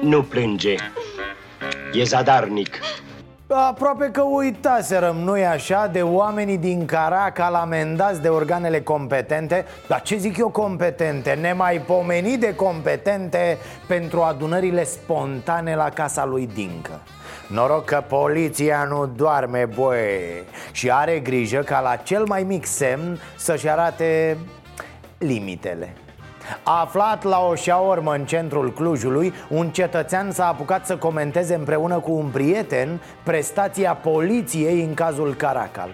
[0.00, 0.74] Nu plânge.
[1.92, 2.78] E zadarnic.
[3.48, 9.64] Aproape că uitaserăm, nu-i așa, de oamenii din Caracal amendați de organele competente?
[9.88, 11.38] Dar ce zic eu competente?
[11.40, 17.00] Nemaipomenit de competente pentru adunările spontane la casa lui Dincă
[17.46, 23.20] Noroc că poliția nu doarme, băi Și are grijă ca la cel mai mic semn
[23.36, 24.38] să-și arate
[25.18, 25.94] limitele.
[26.62, 32.12] Aflat la o șaormă în centrul Clujului, un cetățean s-a apucat să comenteze împreună cu
[32.12, 35.90] un prieten prestația poliției în cazul Caracal.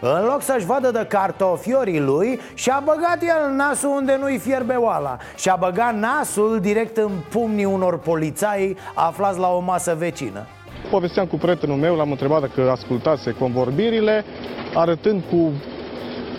[0.00, 5.16] În loc să-și vadă de cartofiorii lui, și-a băgat el nasul unde nu-i fierbe oala.
[5.36, 10.46] Și-a băgat nasul direct în pumnii unor polițai aflați la o masă vecină
[10.90, 14.24] Povesteam cu prietenul meu, l-am întrebat dacă ascultase convorbirile,
[14.74, 15.52] arătând cu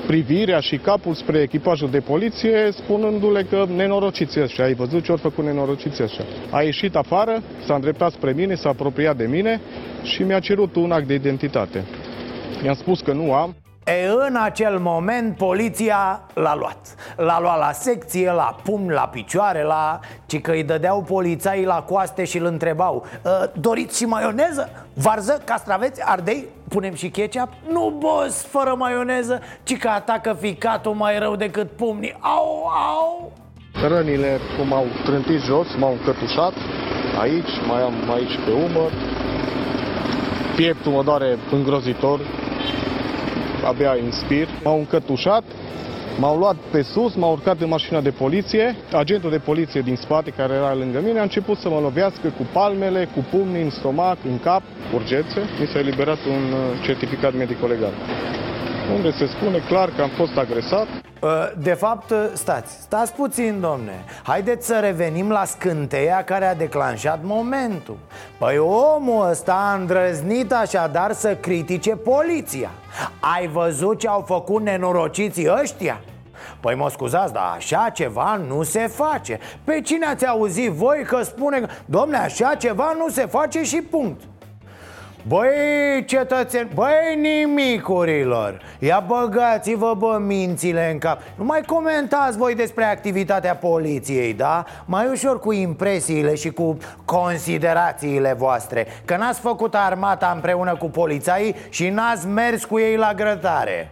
[0.07, 5.17] privirea și capul spre echipajul de poliție, spunându-le că nenorociți ăștia, ai văzut ce au
[5.17, 6.25] făcut nenorociți ăștia.
[6.49, 9.61] A ieșit afară, s-a îndreptat spre mine, s-a apropiat de mine
[10.03, 11.83] și mi-a cerut un act de identitate.
[12.65, 13.55] I-am spus că nu am.
[13.85, 16.77] E, în acel moment poliția l-a luat
[17.15, 19.99] L-a luat la secție, la pumn, la picioare, la...
[20.25, 24.69] Ci că îi dădeau polițaii la coaste și îl întrebau "Ă, Doriți și maioneză?
[24.93, 25.41] Varză?
[25.45, 26.01] Castraveți?
[26.05, 26.45] Ardei?
[26.69, 27.49] Punem și ketchup?
[27.71, 33.31] Nu, boss, fără maioneză Ci că atacă ficatul mai rău decât pumnii Au, au
[33.87, 36.53] Rănile cum au trântit jos, m-au încătușat.
[37.21, 38.91] Aici, mai am aici pe umăr.
[40.55, 42.19] Pieptul mă doare îngrozitor.
[43.65, 44.47] Abia inspir.
[44.63, 45.43] M-au încătușat.
[46.19, 48.75] M-au luat pe sus, m-au urcat în mașina de poliție.
[48.91, 52.47] Agentul de poliție din spate, care era lângă mine, a început să mă lovească cu
[52.51, 54.61] palmele, cu pumnii în stomac, în cap,
[54.93, 55.39] urgențe.
[55.59, 57.93] Mi s-a eliberat un uh, certificat medico-legal
[58.91, 60.87] unde se spune clar că am fost agresat.
[61.21, 64.03] Uh, De fapt, uh, stați, stați puțin, domne.
[64.23, 67.97] Haideți să revenim la scânteia care a declanșat momentul.
[68.37, 72.69] Păi omul ăsta a îndrăznit așadar să critique poliția.
[73.35, 76.01] Ai văzut ce au făcut nenorociții ăștia?
[76.59, 79.39] Păi mă scuzați, dar așa ceva nu se face.
[79.63, 83.81] Pe cine ați auzit voi că spune că, Domne, așa ceva nu se face și
[83.81, 84.21] punct
[85.27, 91.21] Băi, cetățeni, băi, nimicurilor Ia băgați-vă, bă, mințile în cap.
[91.35, 94.65] Nu mai comentați voi despre activitatea poliției, da?
[94.85, 98.87] Mai ușor cu impresiile și cu considerațiile voastre.
[99.05, 103.91] Că n-ați făcut armata împreună cu polițaii și n-ați mers cu ei la grătare.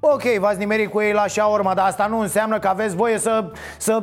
[0.00, 3.50] Ok, v-ați nimerit cu ei la șaorma, dar asta nu înseamnă că aveți voie să...
[3.78, 4.02] să...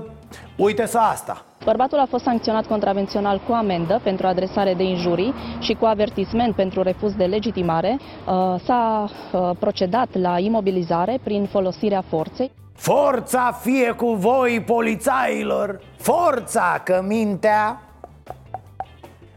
[0.55, 5.73] Uite să asta Bărbatul a fost sancționat contravențional cu amendă pentru adresare de injurii și
[5.73, 7.97] cu avertisment pentru refuz de legitimare.
[7.99, 12.51] Uh, S-a uh, procedat la imobilizare prin folosirea forței.
[12.75, 17.81] Forța fie cu voi, polițailor Forța, că mintea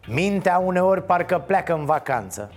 [0.06, 2.50] Mintea uneori parcă pleacă în vacanță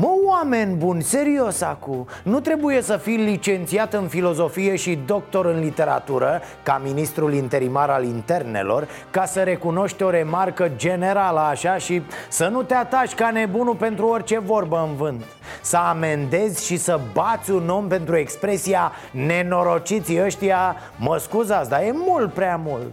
[0.00, 5.60] Mă, oameni buni, serios acu Nu trebuie să fii licențiat în filozofie și doctor în
[5.60, 12.48] literatură Ca ministrul interimar al internelor Ca să recunoști o remarcă generală așa Și să
[12.48, 15.24] nu te ataci ca nebunul pentru orice vorbă în vânt.
[15.62, 21.92] Să amendezi și să bați un om pentru expresia Nenorociții ăștia Mă scuzați, dar e
[21.94, 22.92] mult prea mult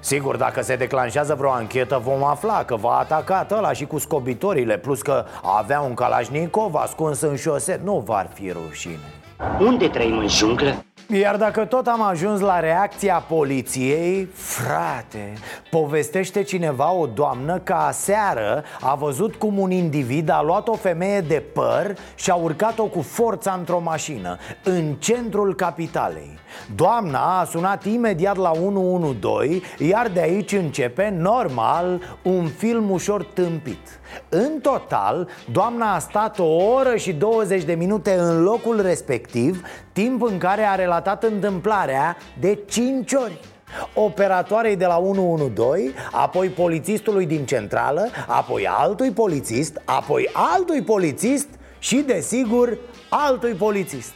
[0.00, 4.78] Sigur, dacă se declanșează vreo anchetă vom afla că v-a atacat ăla și cu scobitorile
[4.78, 8.98] Plus că avea un Kalashnikov ascuns în șoset Nu v-ar fi rușine
[9.58, 10.84] Unde trăim în junglă?
[11.12, 15.32] Iar dacă tot am ajuns la reacția poliției, frate,
[15.70, 21.20] povestește cineva o doamnă că aseară a văzut cum un individ a luat o femeie
[21.20, 26.38] de păr și a urcat-o cu forța într-o mașină, în centrul capitalei.
[26.74, 34.00] Doamna a sunat imediat la 112, iar de aici începe, normal, un film ușor tâmpit.
[34.28, 40.22] În total, doamna a stat o oră și 20 de minute în locul respectiv Timp
[40.22, 43.40] în care a relatat întâmplarea de 5 ori
[43.94, 51.96] Operatoarei de la 112, apoi polițistului din centrală, apoi altui polițist, apoi altui polițist și,
[51.96, 54.12] desigur, altui polițist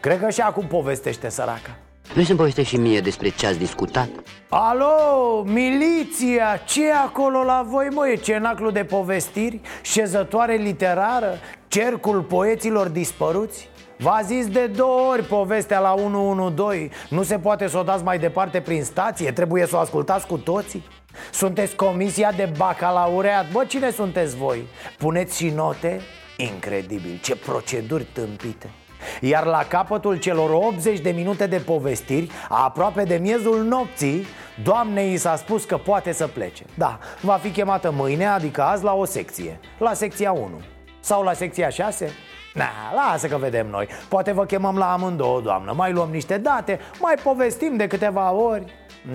[0.00, 1.76] Cred că și acum povestește săraca
[2.12, 4.08] Vrei să-mi povestești și mie despre ce ați discutat?
[4.48, 8.08] Alo, miliția, ce e acolo la voi, mă?
[8.08, 9.60] E cenaclul de povestiri?
[9.82, 11.38] Șezătoare literară?
[11.68, 13.68] Cercul poeților dispăruți?
[13.98, 18.18] V-a zis de două ori povestea la 112 Nu se poate să o dați mai
[18.18, 19.32] departe prin stație?
[19.32, 20.84] Trebuie să o ascultați cu toții?
[21.32, 23.50] Sunteți comisia de bacalaureat?
[23.52, 24.62] Bă, cine sunteți voi?
[24.98, 26.00] Puneți și note?
[26.36, 28.70] Incredibil, ce proceduri tâmpite
[29.20, 34.26] iar la capătul celor 80 de minute de povestiri, aproape de miezul nopții,
[34.62, 36.64] doamnei i s-a spus că poate să plece.
[36.74, 39.60] Da, va fi chemată mâine, adică azi, la o secție.
[39.78, 40.60] La secția 1
[41.00, 42.10] Sau la secția 6?
[42.54, 43.88] Na, lasă că vedem noi.
[44.08, 45.72] Poate vă chemăm la amândouă, doamnă.
[45.76, 48.64] Mai luăm niște date, mai povestim de câteva ori.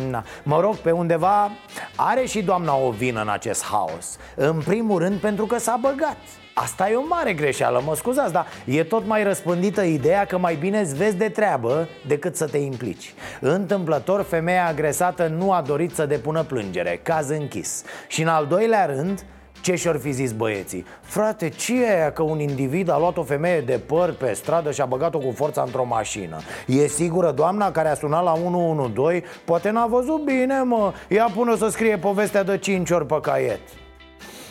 [0.09, 0.23] Na.
[0.43, 1.51] Mă rog, pe undeva
[1.95, 4.17] are și doamna o vină în acest haos.
[4.35, 6.17] În primul rând pentru că s-a băgat
[6.59, 10.55] Asta e o mare greșeală, mă scuzați, dar e tot mai răspândită ideea că mai
[10.55, 15.95] bine îți vezi de treabă decât să te implici Întâmplător, femeia agresată nu a dorit
[15.95, 19.25] să depună plângere, caz închis Și în al doilea rând,
[19.61, 20.85] ce și-or fi zis băieții?
[21.01, 24.71] Frate, ce e aia că un individ a luat o femeie de păr pe stradă
[24.71, 26.37] și a băgat-o cu forța într-o mașină?
[26.67, 29.23] E sigură doamna care a sunat la 112?
[29.45, 33.59] Poate n-a văzut bine, mă Ia până să scrie povestea de 5 ori pe caiet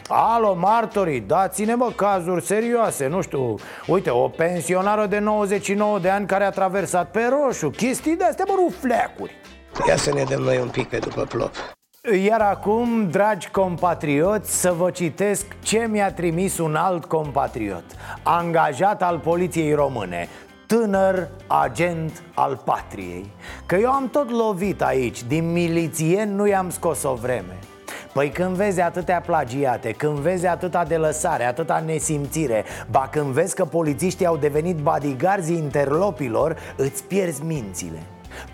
[0.09, 3.55] Alo, martorii, dați-ne mă cazuri serioase Nu știu,
[3.87, 8.55] uite, o pensionară de 99 de ani care a traversat pe roșu Chestii de-astea, mă,
[8.65, 9.33] rufleacuri.
[9.89, 11.51] Ia să ne dăm noi un pic pe după plop.
[12.25, 17.85] Iar acum, dragi compatrioți, să vă citesc ce mi-a trimis un alt compatriot
[18.23, 20.29] Angajat al poliției române
[20.67, 23.31] Tânăr agent al patriei.
[23.67, 27.59] Că eu am tot lovit aici, din milițieni nu i-am scos o vreme
[28.17, 33.55] Păi când vezi atâtea plagiate, când vezi atâta de lăsare, atâta nesimțire Ba când vezi
[33.55, 37.99] că polițiștii au devenit bodyguards interlopilor, îți pierzi mințile.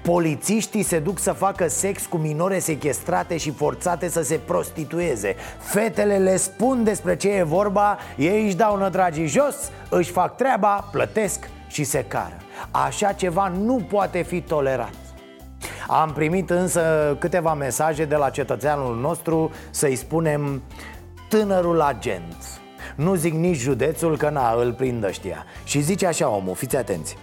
[0.03, 5.35] Polițiștii se duc să facă sex cu minore sequestrate și forțate să se prostitueze.
[5.59, 10.89] Fetele le spun despre ce e vorba, ei își dau nădragii jos, își fac treaba,
[10.93, 12.37] plătesc și se cară.
[12.71, 15.02] Așa ceva nu poate fi tolerat
[15.87, 20.63] am primit însă câteva mesaje de la cetățeanul nostru Să-i spunem
[21.29, 22.61] tânărul agent.
[22.97, 27.17] Nu zic nici județul că na, îl prind ăștia Și zice așa omul, fiți atenți.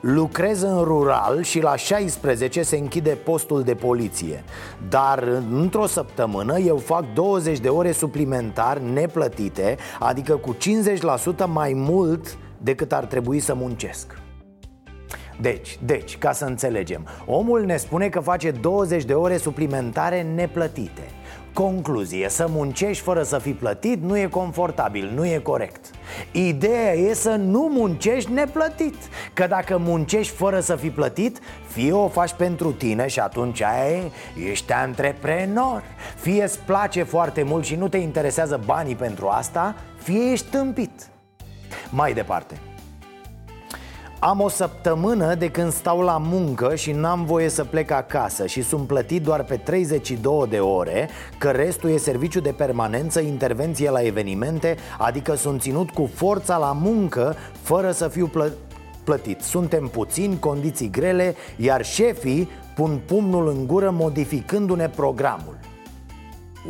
[0.00, 4.44] Lucrez în rural și la 16 se închide postul de poliție
[4.88, 10.56] Dar într-o săptămână eu fac 20 de ore suplimentar neplătite Adică cu
[11.44, 14.25] 50% mai mult decât ar trebui să muncesc
[15.40, 21.02] deci, deci, ca să înțelegem Omul ne spune că face 20 de ore suplimentare neplătite.
[21.52, 25.90] Concluzie, să muncești fără să fii plătit nu e confortabil, nu e corect.
[26.32, 28.94] Ideea e să nu muncești neplătit
[29.32, 34.12] Că dacă muncești fără să fii plătit Fie o faci pentru tine și atunci ai,
[34.50, 35.82] ești antreprenor.
[36.16, 41.08] Fie îți place foarte mult și nu te interesează banii pentru asta Fie ești tâmpit.
[41.90, 42.60] Mai departe
[44.26, 48.62] am o săptămână de când stau la muncă și n-am voie să plec acasă Și
[48.62, 51.08] sunt plătit doar pe 32 de ore
[51.38, 56.72] Că restul e serviciu de permanență, intervenție la evenimente Adică sunt ținut cu forța la
[56.72, 58.52] muncă fără să fiu plă-
[59.04, 59.40] plătit.
[59.40, 65.58] Suntem puțini, condiții grele Iar șefii pun pumnul în gură modificându-ne programul.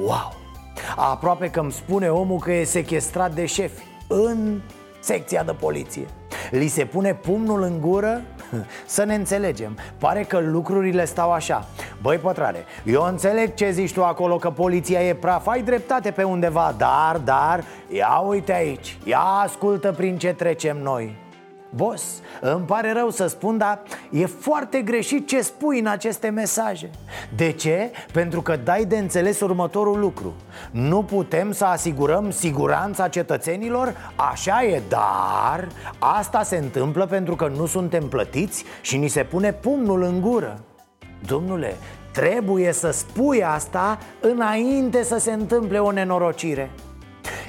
[0.05, 0.35] Wow!
[0.97, 3.83] Aproape că îmi spune omul că e sequestrat de șefi.
[4.09, 4.61] În
[5.07, 6.07] secția de poliție.
[6.51, 8.21] Li se pune pumnul în gură?
[8.87, 9.79] Să ne înțelegem.
[9.99, 11.69] Pare că lucrurile stau așa.
[12.03, 15.47] Băi pătrare, eu înțeleg ce zici tu acolo Că poliția e praf.
[15.47, 18.99] Ai dreptate pe undeva Dar, dar, ia uite aici.
[19.05, 21.25] Ia ascultă prin ce trecem noi
[21.77, 22.03] Bos,
[22.41, 26.91] îmi pare rău să spun, dar e foarte greșit ce spui în aceste mesaje.
[27.37, 27.91] De ce?
[28.13, 30.35] Pentru că dai de înțeles următorul lucru.
[30.71, 34.13] Nu putem să asigurăm siguranța cetățenilor?
[34.33, 39.53] Așa e, dar asta se întâmplă pentru că nu suntem plătiți și ni se pune
[39.53, 40.61] pumnul în gură.
[41.27, 41.77] Domnule,
[42.13, 46.71] trebuie să spui asta înainte să se întâmple o nenorocire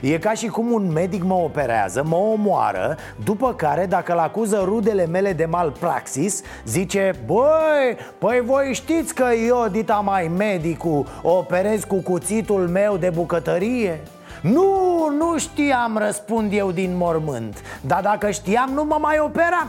[0.01, 4.61] E ca și cum un medic mă operează, mă omoară După care, dacă îl acuză
[4.65, 11.83] rudele mele de malpraxis Zice, băi, păi voi știți că eu, dita mai medicul, operez
[11.83, 14.01] cu cuțitul meu de bucătărie?
[14.41, 19.67] Nu, nu știam, răspund eu din mormânt Dar dacă știam, nu mă mai operam.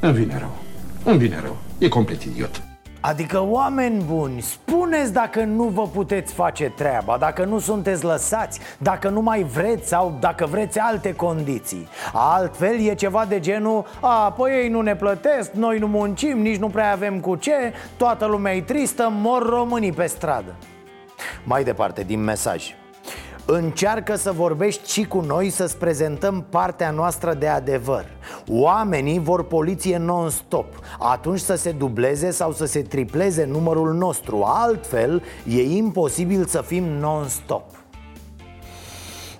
[0.00, 0.56] Îmi vine rău,
[1.04, 2.65] îmi vine rău, e complet idiot
[3.00, 9.08] Adică, oameni buni, spuneți dacă nu vă puteți face treaba Dacă nu sunteți lăsați Dacă
[9.08, 11.88] nu mai vreți sau dacă vreți alte condiții.
[12.12, 16.58] Altfel e ceva de genul A, păi ei nu ne plătesc, noi nu muncim, nici
[16.58, 20.54] nu prea avem cu ce Toată lumea e tristă, mor românii pe stradă.
[21.44, 22.74] Mai departe, din mesaj
[23.48, 28.04] Încearcă să vorbești și cu noi să-ți prezentăm partea noastră de adevăr.
[28.48, 30.66] Oamenii vor poliție non-stop.
[30.98, 34.42] Atunci să se dubleze sau să se tripleze numărul nostru.
[34.44, 37.85] Altfel e imposibil să fim non-stop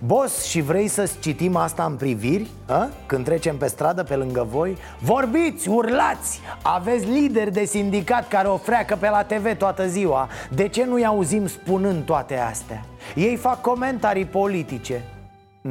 [0.04, 2.50] Boss, și vrei să-ți citim asta în priviri?
[2.66, 2.88] A?
[3.06, 4.76] Când trecem pe stradă pe lângă voi?
[5.00, 6.40] Vorbiți, urlați!
[6.62, 11.04] Aveți lideri de sindicat care o freacă pe la TV toată ziua De ce nu-i
[11.04, 12.84] auzim spunând toate astea?
[13.14, 15.04] Ei fac comentarii politice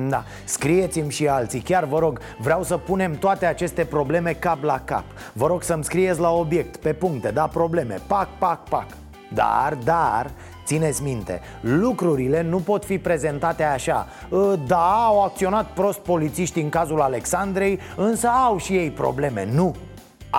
[0.10, 4.82] da, scrieți-mi și alții, chiar vă rog, vreau să punem toate aceste probleme cap la
[4.86, 5.04] cap
[5.34, 8.86] Vă rog să-mi scrieți la obiect, pe puncte, da, probleme, pac, pac, pac
[9.34, 10.32] Dar, dar,
[10.66, 14.08] Țineți minte, lucrurile nu pot fi prezentate așa.
[14.32, 19.48] Ă, Da, au acționat prost polițiști în cazul Alexandrei, însă au și ei probleme.
[19.52, 19.76] Nu,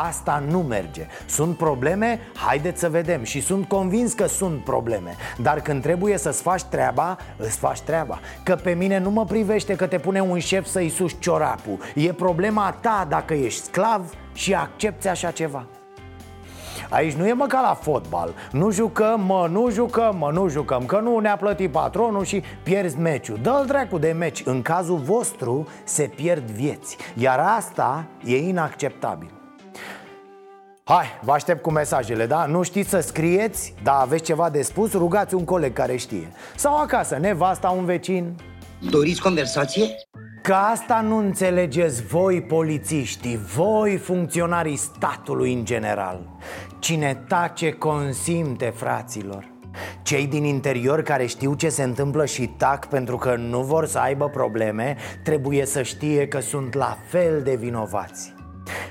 [0.05, 1.07] Asta nu merge.
[1.27, 2.21] Sunt probleme?
[2.47, 3.23] Haideți să vedem.
[3.23, 5.17] Și sunt convins că sunt probleme.
[5.43, 8.19] Dar când trebuie să-ți faci treaba, îți faci treaba.
[8.43, 11.79] Că pe mine nu mă privește că te pune un șef să-i suși ciorapul.
[11.95, 15.67] E problema ta dacă ești sclav și accepti așa ceva
[16.91, 18.35] Aici nu e mă ca la fotbal.
[18.53, 22.99] Nu jucăm, mă, nu jucăm, mă, nu jucăm Că nu ne-a plătit patronul și pierzi
[22.99, 23.39] meciul.
[23.43, 24.43] Dă-l dracu de meci.
[24.45, 26.97] În cazul vostru se pierd vieți.
[27.15, 29.31] Iar asta e inacceptabil.
[30.85, 32.47] Hai, vă aștept cu mesajele, da?
[32.47, 36.33] Nu știți să scrieți, dar aveți ceva de spus, rugați un coleg care știe.
[36.57, 38.35] Sau acasă, nevasta, un vecin.
[38.91, 39.87] Doriți conversație?
[40.47, 46.21] Că asta nu înțelegeți voi polițiștii, voi funcționarii statului în general.
[46.79, 49.49] Cine tace consimte, fraților.
[50.03, 53.99] Cei din interior care știu ce se întâmplă și tac pentru că nu vor să
[53.99, 58.36] aibă probleme Trebuie să știe că sunt la fel de vinovați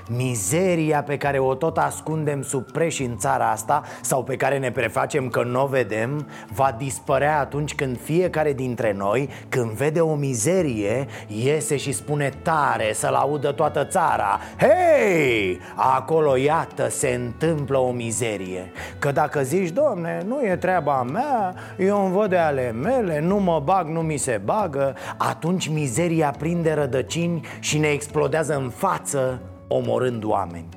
[0.08, 4.70] Mizeria pe care o tot ascundem sub preș în țara asta Sau pe care ne
[4.70, 10.14] prefacem că nu o vedem Va dispărea atunci când fiecare dintre noi Când vede o
[10.14, 14.40] mizerie Iese și spune tare să-l audă toată țara.
[14.58, 15.60] Hei!
[15.74, 18.72] Acolo iată se întâmplă o mizerie.
[18.98, 23.36] Că dacă zici, domne, nu e treaba mea Eu îmi văd de ale mele, nu
[23.36, 29.40] mă bag, nu mi se bagă Atunci mizeria prinde rădăcini și ne explodează în față
[29.68, 30.68] omorând oameni.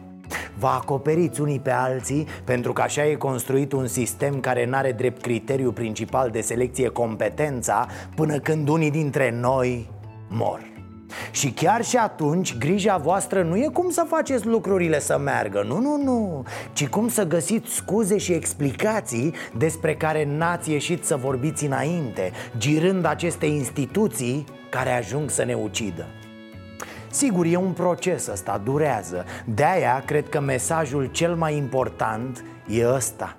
[0.59, 5.21] Vă acoperiți unii pe alții pentru că așa e construit un sistem care n-are drept
[5.21, 9.89] criteriu principal de selecție competența până când unii dintre noi
[10.29, 10.61] mor.
[11.31, 15.79] Și chiar și atunci, grija voastră nu e cum să faceți lucrurile să meargă, nu,
[15.79, 16.43] nu, nu.
[16.73, 23.05] Ci cum să găsiți scuze și explicații despre care n-ați ieșit să vorbiți înainte Girând
[23.05, 26.05] aceste instituții care ajung să ne ucidă
[27.11, 29.25] Sigur, e un proces ăsta, durează.
[29.45, 33.37] De-aia cred că mesajul cel mai important e ăsta.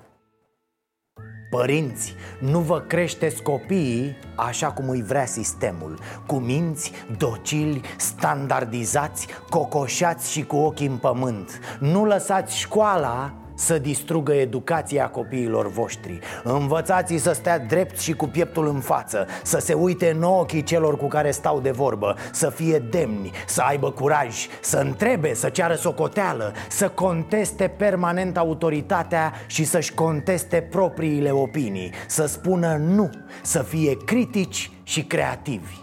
[1.51, 5.99] Părinți, nu vă creșteți copiii așa cum îi vrea sistemul.
[6.27, 11.61] Cu minți docili, standardizați, cocoșați și cu ochii în pământ.
[11.81, 16.19] Nu lăsați școala să distrugă educația copiilor voștri.
[16.43, 20.97] Învățați să stea drept și cu pieptul în față Să se uite în ochii celor
[20.97, 25.75] cu care stau de vorbă Să fie demni, să aibă curaj Să întrebe, să ceară
[25.75, 33.11] socoteală Să conteste permanent autoritatea Și să-și conteste propriile opinii Să spună nu,
[33.43, 35.75] să fie critici și creativi.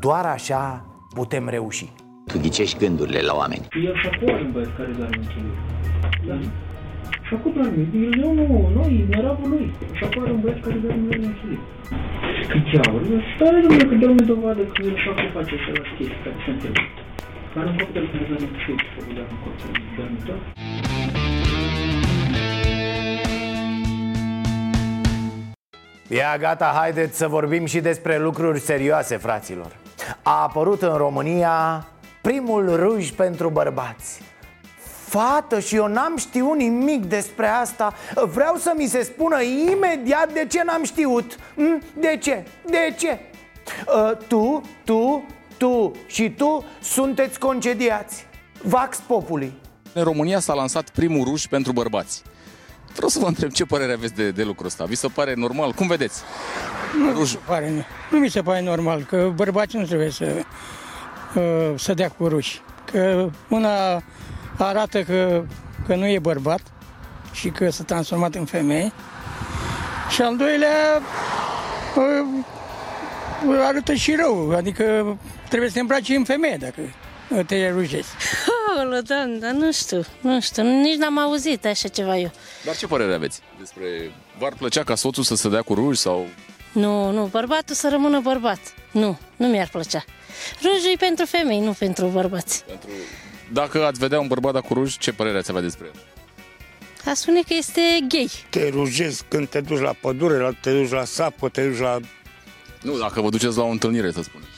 [0.00, 1.92] Doar așa putem reuși.
[2.26, 3.68] Tu ghicești gândurile la oameni.
[3.86, 5.10] El și-a un băieți care doar
[6.26, 6.38] da?
[7.34, 7.86] Făcut la mine.
[8.24, 8.44] Eu nu,
[8.76, 9.66] nu, e năravul lui.
[9.96, 11.60] Și apare un băiat care dă un milion chilie.
[12.52, 13.02] Cât aur?
[13.34, 16.50] Stare domnule că dă-mi dovadă că el așa cum face să la chestii care se
[16.54, 16.84] întâmplă.
[17.54, 20.38] Care un copil care dă un șut, să vă dea un copil dormitor.
[26.18, 29.70] Ia gata, haideți să vorbim și despre lucruri serioase, fraților
[30.22, 31.86] A apărut în România
[32.22, 34.22] primul ruj pentru bărbați
[35.10, 37.94] fată și eu n-am știut nimic despre asta
[38.32, 41.82] Vreau să mi se spună imediat de ce n-am știut hm?
[41.98, 42.44] De ce?
[42.66, 43.18] De ce?
[43.86, 45.24] Uh, tu, tu,
[45.56, 48.26] tu și tu sunteți concediați
[48.62, 49.52] Vax populi
[49.92, 52.22] În România s-a lansat primul ruș pentru bărbați
[52.94, 54.84] Vreau să vă întreb ce părere aveți de, de lucrul ăsta.
[54.84, 55.72] Vi se pare normal?
[55.72, 56.22] Cum vedeți?
[56.98, 57.32] Nu, ruj.
[57.32, 60.44] Mi pare, nu mi se pare normal că bărbații nu trebuie să,
[61.34, 62.60] uh, să dea cu ruși.
[62.84, 64.02] Că una
[64.64, 65.44] arată că,
[65.86, 66.60] că nu e bărbat
[67.32, 68.92] și că s-a transformat în femeie.
[70.10, 71.02] Și al doilea
[73.66, 75.16] arată și rău, adică
[75.48, 76.80] trebuie să te îmbraci în femeie dacă
[77.46, 78.08] te rugezi.
[78.76, 82.30] Oh, doamne, dar nu știu, nu știu, nici n-am auzit așa ceva eu.
[82.64, 83.84] Dar ce părere aveți despre...
[84.38, 86.26] V-ar plăcea ca soțul să se dea cu ruj sau...
[86.72, 88.58] Nu, nu, bărbatul să rămână bărbat.
[88.90, 90.04] Nu, nu mi-ar plăcea.
[90.62, 92.64] Rujul e pentru femei, nu pentru bărbați.
[92.64, 92.88] Pentru
[93.52, 96.00] dacă ați vedea un bărbat da cu ruj, ce părere ați avea despre el?
[97.04, 98.30] A spune că este gay.
[98.50, 101.98] Te rujezi când te duci la pădure, te duci la sapă, te duci la...
[102.82, 104.48] Nu, dacă vă duceți la o întâlnire, să spunem.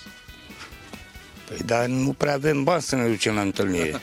[1.49, 3.90] Păi, dar nu prea avem bani să ne ducem la întâlnire.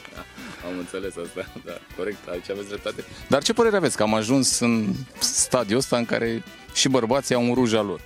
[0.70, 3.04] Am înțeles asta, da, corect, aici aveți dreptate.
[3.28, 7.44] Dar ce părere aveți că am ajuns în stadiul ăsta în care și bărbații au
[7.44, 8.02] un ruj al lor?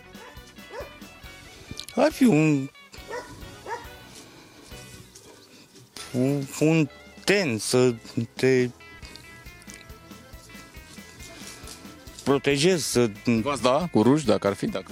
[1.95, 2.69] Ar fi un
[6.59, 6.89] un
[7.24, 7.93] ten să
[8.34, 8.70] te
[12.24, 13.09] protejezi, să...
[13.41, 14.91] V-ați da cu ruj, dacă ar fi, dacă...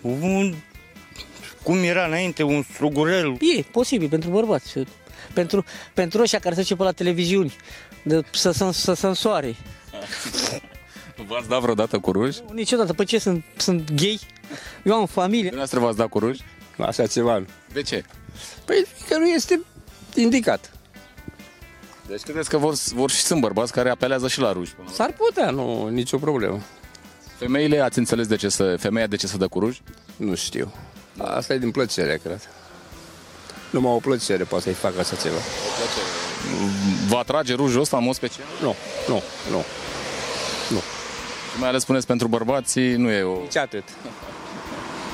[0.00, 0.54] Un,
[1.62, 3.36] cum era înainte, un strugurel.
[3.56, 4.78] E posibil pentru bărbați,
[5.32, 5.64] pentru,
[5.94, 7.56] pentru ăștia care se duce pe la televiziuni,
[8.02, 9.56] de, să, să, să se însoare.
[11.26, 12.36] V-ați dat vreodată cu ruj?
[12.52, 12.92] Niciodată.
[12.92, 14.20] Pe ce sunt, sunt gay?
[14.84, 15.50] Eu am familie.
[15.50, 16.38] Dumneavoastră v-ați dat cu ruj?
[16.78, 17.44] Așa ceva.
[17.72, 18.04] De ce?
[18.64, 19.60] Păi că nu este
[20.14, 20.72] indicat.
[22.06, 24.74] Deci credeți că vor, vor și sunt bărbați care apelează și la ruși?
[24.92, 26.60] S-ar putea, nu, nicio problemă.
[27.38, 29.82] Femeile, ați înțeles de ce să, femeia de ce să dă cu ruși?
[30.16, 30.72] Nu știu.
[31.18, 32.48] Asta e din plăcere, cred.
[33.70, 35.38] Numai o plăcere poate să-i facă așa ceva.
[37.08, 38.44] Vă atrage rujul ăsta în mod special?
[38.60, 38.74] Nu,
[39.08, 39.64] nu, nu.
[40.70, 40.78] Nu.
[41.52, 43.36] Și mai ales spuneți pentru bărbații, nu e o...
[43.50, 43.84] Ce atât.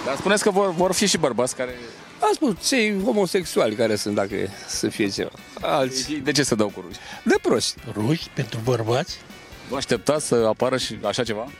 [0.04, 1.74] Dar spuneți că vor, vor fi și bărbați care...
[2.20, 5.30] Am spus, cei homosexuali care sunt, dacă e să fie ceva.
[5.60, 6.12] Alți.
[6.12, 6.98] De ce să dau cu ruși?
[7.24, 7.74] De proști.
[7.92, 9.16] Ruși pentru bărbați?
[9.68, 11.50] Vă așteptați să apară și așa ceva?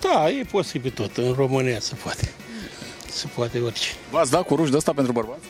[0.00, 1.16] Da, e posibil tot.
[1.16, 2.32] În România se poate.
[3.10, 3.88] Se poate orice.
[4.10, 5.44] V-ați dat cu ruși de ăsta pentru bărbați?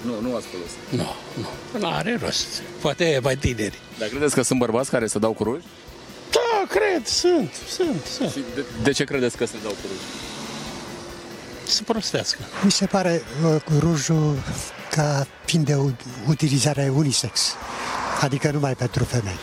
[0.00, 0.78] Nu, nu ați folosit.
[0.88, 1.78] Nu, nu.
[1.78, 2.62] Nu are rost.
[2.80, 3.78] Poate e mai tineri.
[3.98, 5.64] Dar credeți că sunt bărbați care se dau cu ruși?
[6.30, 8.30] Da, cred, sunt, sunt, sunt.
[8.30, 10.31] Și de, de ce credeți că se dau cu ruși?
[11.66, 12.38] Să prostească.
[12.64, 14.34] Mi se pare uh, cu rujul
[14.90, 15.96] ca fiind de u-
[16.28, 17.40] utilizare unisex,
[18.20, 19.38] adică numai pentru femei.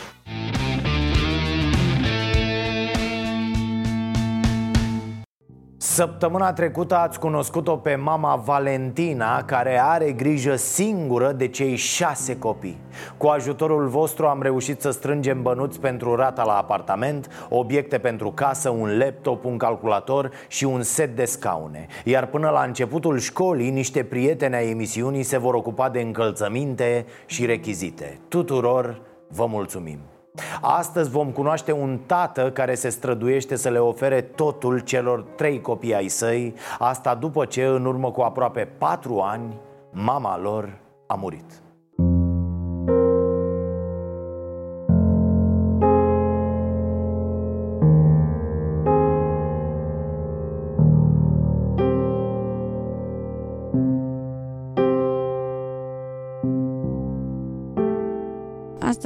[5.90, 12.78] Săptămâna trecută ați cunoscut-o pe mama Valentina Care are grijă singură de cei șase copii.
[13.16, 18.68] Cu ajutorul vostru am reușit să strângem bănuți pentru rata la apartament Obiecte pentru casă,
[18.68, 21.86] un laptop, un calculator și un set de scaune.
[22.04, 27.46] Iar până la începutul școlii, niște prieteni ai emisiunii se vor ocupa de încălțăminte și
[27.46, 28.18] rechizite.
[28.28, 30.19] Tuturor vă mulțumim!
[30.60, 35.94] Astăzi vom cunoaște un tată care se străduiește să le ofere totul celor trei copii
[35.94, 36.54] ai săi.
[36.78, 39.56] Asta după ce, în urmă cu aproape patru ani,
[39.90, 41.62] mama lor a murit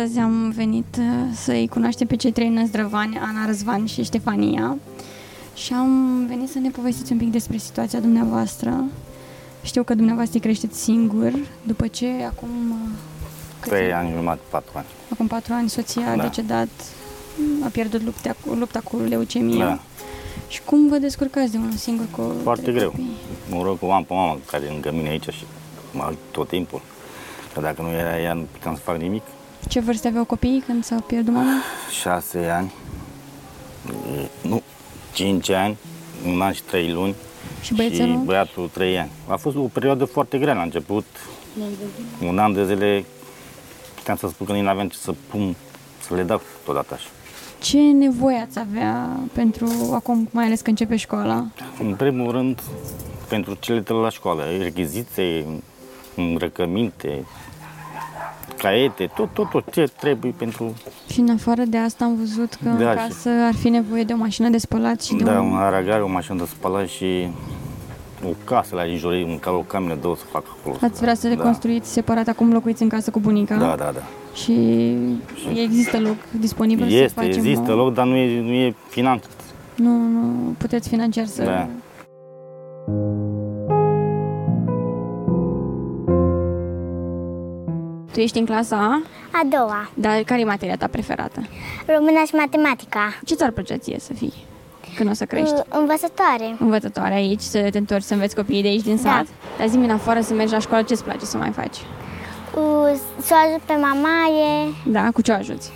[0.04, 4.76] Astăzi am venit uh, să-i cunoaștem pe cei trei năzdrăvani, Ana, Răzvan și Ștefania.
[5.54, 8.84] Și am venit să ne povestiți un pic despre situația dumneavoastră.
[9.62, 11.32] Știu că dumneavoastră îi creșteți singur,
[11.62, 12.88] după ce acum, uh,
[13.60, 14.86] câți Trei ani jumătate, patru ani.
[15.12, 16.22] acum patru ani soția a Da.
[16.22, 16.68] decedat,
[17.64, 19.64] a pierdut lupta, cu- lupta cu leucemia.
[19.66, 19.78] Da.
[20.48, 22.90] Și cum vă descurcați de unul singur cu Foarte trei greu.
[22.90, 23.10] copii?
[23.50, 25.44] Mă rog cu am pe mama care e lângă mine aici și
[25.92, 26.80] mă ajut tot timpul.
[27.54, 29.22] Că dacă nu era ea, nu puteam să fac nimic.
[29.68, 31.52] Ce vârste aveau copiii când s-au pierdut mama?
[32.00, 32.72] Șase ani,
[34.16, 34.62] e, nu,
[35.12, 35.76] cinci ani,
[36.26, 37.14] un an și trei luni.
[37.62, 38.18] Și băiețelul?
[38.18, 39.10] Și băiatul trei ani.
[39.28, 41.04] A fost o perioadă foarte grea la început.
[42.26, 43.04] Un an de zile
[43.94, 45.54] puteam să spun că nici nu aveam ce să pun,
[46.00, 47.08] să le dau totodată așa.
[47.60, 51.46] Ce nevoie ați avea pentru acum, mai ales că începe școala?
[51.78, 52.60] În primul rând,
[53.28, 55.44] pentru cele de la școală, rechizițe,
[56.16, 57.24] îmbrăcăminte,
[58.68, 60.74] caiete, tot, tot, tot ce trebuie pentru...
[61.12, 64.02] Și în afară de asta am văzut că Da, în și- casă ar fi nevoie
[64.04, 65.50] de o mașină de spălat și de Da, un...
[65.50, 67.28] un aragare, o mașină de spălat și
[68.24, 70.76] o casă la Ijorei, un ca o cameră, două să fac acolo.
[70.80, 71.42] Ați vrea să le da.
[71.42, 74.02] construiți separat, acum locuiți în casă cu bunica Da, da, da.
[74.34, 74.52] și
[75.62, 77.76] există loc disponibil să Este, facem există o...
[77.76, 79.30] loc, dar nu e, nu e finanțat.
[79.74, 81.42] Nu, nu puteți financiar să...
[81.42, 81.68] Da.
[88.14, 89.02] Tu ești în clasa A?
[89.38, 91.42] A doua, Dar care e materia ta preferată?
[91.86, 93.00] româna și matematica.
[93.24, 94.32] Ce ți-ar plăcea ție să fii
[94.96, 95.54] când o să crești?
[95.54, 96.56] Uh, Învățătoare.
[96.58, 99.10] Învățătoare aici, să te întorci să înveți copiii de aici din Da.
[99.10, 99.26] sat?
[99.58, 101.76] Dar zi-mi în afară să mergi la școală, ce-ți place să mai faci?
[101.76, 105.70] Uh, Să o ajut pe mamaie, Da, cu ce o ajuți?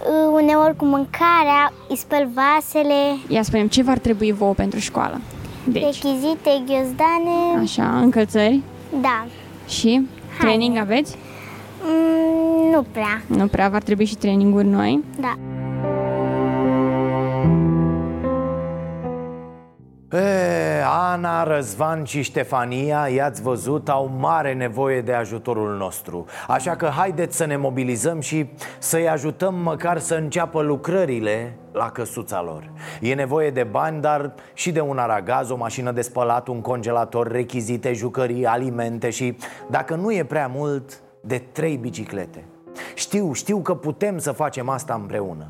[0.00, 5.20] uh, uneori cu mâncarea, îi spăl vasele, Ia spune ce v-ar trebui vouă pentru școală?
[5.64, 7.60] Deci, rechizite, ghiozdane.
[7.62, 8.60] așa, încălțări
[9.00, 9.26] Da.
[9.68, 10.06] și
[10.38, 11.16] training aveți?
[11.82, 13.22] Mm, nu prea.
[13.26, 15.04] Nu prea, v-ar trebui și traininguri noi.
[15.20, 15.34] Da.
[20.12, 26.86] E, Ana, Răzvan și Ștefania, i-ați văzut, au mare nevoie de ajutorul nostru Așa că
[26.86, 32.70] haideți să ne mobilizăm și să-i ajutăm măcar să înceapă lucrările la căsuța lor
[33.00, 37.30] E nevoie de bani, dar și de un aragaz, o mașină de spălat, un congelator,
[37.30, 39.36] rechizite, jucării, alimente și,
[39.68, 42.44] dacă nu e prea mult, de trei biciclete.
[42.94, 45.46] Știu, știu că putem să facem asta împreună.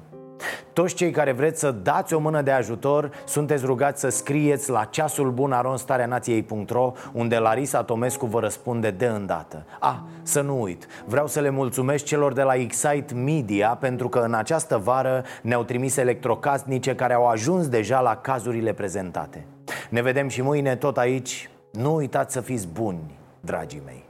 [0.72, 4.84] Toți cei care vreți să dați o mână de ajutor Sunteți rugați să scrieți la
[4.84, 9.64] ceasul bun aronstareanației.ro Unde Larisa Tomescu vă răspunde de îndată.
[9.80, 14.18] A, să nu uit, vreau să le mulțumesc celor de la Excite Media Pentru că
[14.18, 19.46] în această vară ne-au trimis electrocasnice care au ajuns deja la cazurile prezentate.
[19.90, 21.50] Ne vedem și mâine tot aici.
[21.72, 24.09] Nu uitați să fiți buni, dragii mei